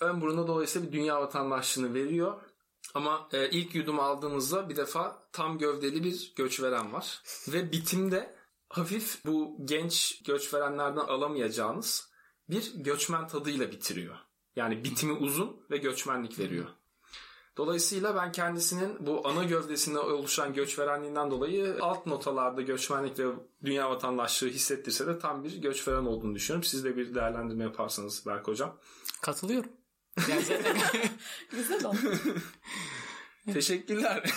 Ön 0.00 0.20
burunda 0.20 0.46
dolayısıyla 0.46 0.88
bir 0.88 0.92
dünya 0.92 1.20
vatandaşlığını 1.20 1.94
veriyor. 1.94 2.40
Ama 2.94 3.28
e, 3.32 3.50
ilk 3.50 3.74
yudum 3.74 4.00
aldığınızda 4.00 4.68
bir 4.68 4.76
defa 4.76 5.28
tam 5.32 5.58
gövdeli 5.58 6.04
bir 6.04 6.32
göçveren 6.36 6.92
var. 6.92 7.22
Ve 7.48 7.72
bitimde 7.72 8.34
hafif 8.68 9.24
bu 9.26 9.56
genç 9.64 10.22
göçverenlerden 10.22 11.00
alamayacağınız 11.00 12.10
bir 12.50 12.72
göçmen 12.74 13.28
tadıyla 13.28 13.72
bitiriyor. 13.72 14.16
Yani 14.56 14.84
bitimi 14.84 15.12
uzun 15.12 15.66
ve 15.70 15.76
göçmenlik 15.76 16.38
veriyor. 16.38 16.66
Dolayısıyla 17.56 18.16
ben 18.16 18.32
kendisinin 18.32 19.06
bu 19.06 19.28
ana 19.28 19.44
gövdesinde 19.44 19.98
oluşan 19.98 20.54
göçverenliğinden 20.54 21.30
dolayı 21.30 21.76
alt 21.80 22.06
notalarda 22.06 22.62
göçmenlik 22.62 23.18
ve 23.18 23.24
dünya 23.64 23.90
vatandaşlığı 23.90 24.48
hissettirse 24.48 25.06
de 25.06 25.18
tam 25.18 25.44
bir 25.44 25.62
göçveren 25.62 26.04
olduğunu 26.04 26.34
düşünüyorum. 26.34 26.64
Siz 26.64 26.84
de 26.84 26.96
bir 26.96 27.14
değerlendirme 27.14 27.64
yaparsanız 27.64 28.26
Berk 28.26 28.48
Hocam. 28.48 28.76
Katılıyorum. 29.22 29.70
Yani 30.28 30.42
zaten 30.42 30.76
Güzel 31.50 31.84
oldu. 31.84 31.96
Teşekkürler. 33.52 34.22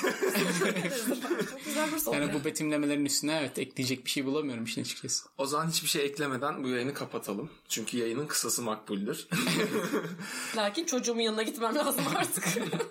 Çok 1.52 1.66
güzel 1.66 1.92
bir 1.94 1.98
sohbet. 2.00 2.22
yani 2.22 2.34
bu 2.34 2.46
betimlemelerin 2.46 3.06
üstüne 3.06 3.38
evet 3.40 3.60
ekleyecek 3.60 4.06
bir 4.06 4.10
şey 4.10 4.26
bulamıyorum 4.26 4.64
işin 4.64 4.82
açıkçası. 4.82 5.26
o 5.38 5.46
zaman 5.46 5.68
hiçbir 5.70 5.88
şey 5.88 6.06
eklemeden 6.06 6.64
bu 6.64 6.68
yayını 6.68 6.94
kapatalım. 6.94 7.50
Çünkü 7.70 7.98
yayının 7.98 8.28
kısası 8.28 8.62
makbuldür. 8.62 9.28
Lakin 10.58 10.86
çocuğumun 10.86 11.22
yanına 11.22 11.44
gitmem 11.44 11.76
lazım 11.76 12.04
artık. 12.16 12.44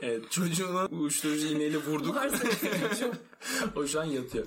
evet 0.03 0.31
çocuğuna 0.31 0.87
uyuşturucu 0.87 1.47
iğneyle 1.47 1.77
vurduk. 1.77 2.17
Varsa 2.17 2.39
çocuğum. 2.91 3.13
o 3.77 3.87
şu 3.87 4.01
an 4.01 4.05
yatıyor. 4.05 4.47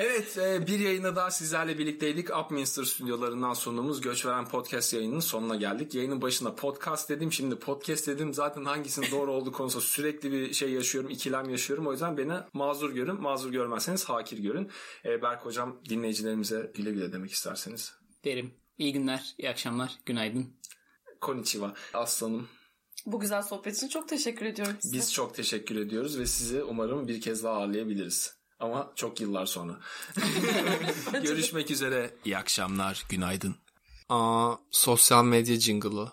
Evet 0.00 0.38
e, 0.38 0.66
bir 0.66 0.78
yayına 0.78 1.16
daha 1.16 1.30
sizlerle 1.30 1.78
birlikteydik. 1.78 2.36
Upminster 2.36 2.84
stüdyolarından 2.84 3.54
sunduğumuz 3.54 4.00
Göçveren 4.00 4.48
Podcast 4.48 4.94
yayınının 4.94 5.20
sonuna 5.20 5.56
geldik. 5.56 5.94
Yayının 5.94 6.22
başında 6.22 6.54
podcast 6.54 7.08
dedim 7.08 7.32
şimdi 7.32 7.58
podcast 7.58 8.06
dedim. 8.06 8.34
Zaten 8.34 8.64
hangisinin 8.64 9.10
doğru 9.10 9.32
olduğu 9.32 9.52
konusunda 9.52 9.84
sürekli 9.84 10.32
bir 10.32 10.52
şey 10.52 10.70
yaşıyorum, 10.70 11.10
ikilem 11.10 11.50
yaşıyorum. 11.50 11.86
O 11.86 11.92
yüzden 11.92 12.18
beni 12.18 12.32
mazur 12.52 12.90
görün. 12.90 13.20
Mazur 13.20 13.52
görmezseniz 13.52 14.04
hakir 14.04 14.38
görün. 14.38 14.70
E, 15.04 15.22
Berk 15.22 15.46
Hocam 15.46 15.80
dinleyicilerimize 15.88 16.72
güle 16.74 16.90
güle 16.90 17.12
demek 17.12 17.30
isterseniz. 17.30 17.92
Derim. 18.24 18.54
İyi 18.78 18.92
günler, 18.92 19.34
iyi 19.38 19.50
akşamlar, 19.50 19.98
günaydın. 20.06 20.46
Konnichiwa 21.20 21.74
aslanım. 21.94 22.48
Bu 23.06 23.20
güzel 23.20 23.42
sohbet 23.42 23.76
için 23.76 23.88
çok 23.88 24.08
teşekkür 24.08 24.46
ediyorum 24.46 24.76
size. 24.80 24.96
Biz 24.96 25.12
çok 25.12 25.34
teşekkür 25.34 25.76
ediyoruz 25.76 26.18
ve 26.18 26.26
sizi 26.26 26.62
umarım 26.62 27.08
bir 27.08 27.20
kez 27.20 27.44
daha 27.44 27.54
ağırlayabiliriz. 27.54 28.37
Ama 28.60 28.92
çok 28.94 29.20
yıllar 29.20 29.46
sonra. 29.46 29.72
Görüşmek 31.22 31.70
üzere. 31.70 32.10
İyi 32.24 32.38
akşamlar, 32.38 33.04
günaydın. 33.08 33.56
Aa, 34.08 34.54
sosyal 34.70 35.24
medya 35.24 35.60
jingle'ı. 35.60 36.08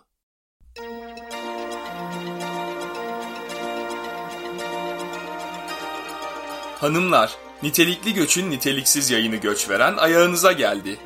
Hanımlar, 6.79 7.35
nitelikli 7.63 8.13
göçün 8.13 8.51
niteliksiz 8.51 9.11
yayını 9.11 9.35
göç 9.35 9.69
veren 9.69 9.97
ayağınıza 9.97 10.51
geldi. 10.51 10.97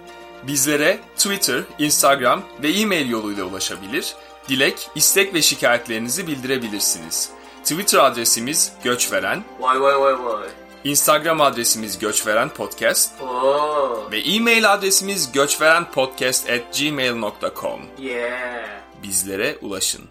Bizlere 0.48 1.00
Twitter, 1.18 1.64
Instagram 1.80 2.44
ve 2.64 2.70
e-mail 2.72 3.10
yoluyla 3.10 3.44
ulaşabilir, 3.44 4.16
dilek, 4.50 4.90
istek 4.96 5.34
ve 5.34 5.42
şikayetlerinizi 5.42 6.28
bildirebilirsiniz. 6.28 7.30
Twitter 7.64 8.00
adresimiz 8.00 8.74
göçveren, 8.84 9.44
Vay 9.60 9.82
vay 9.82 10.00
vay 10.00 10.14
vay. 10.24 10.50
Instagram 10.84 11.42
adresimiz 11.42 12.00
göçveren 12.00 12.50
podcast 12.50 13.22
Oo. 13.22 14.12
ve 14.12 14.20
e-mail 14.20 14.74
adresimiz 14.74 15.32
göçverenpodcast 15.32 16.50
at 16.50 16.80
gmail.com. 16.80 17.82
Yeah. 18.00 18.64
Bizlere 19.04 19.58
ulaşın. 19.62 20.06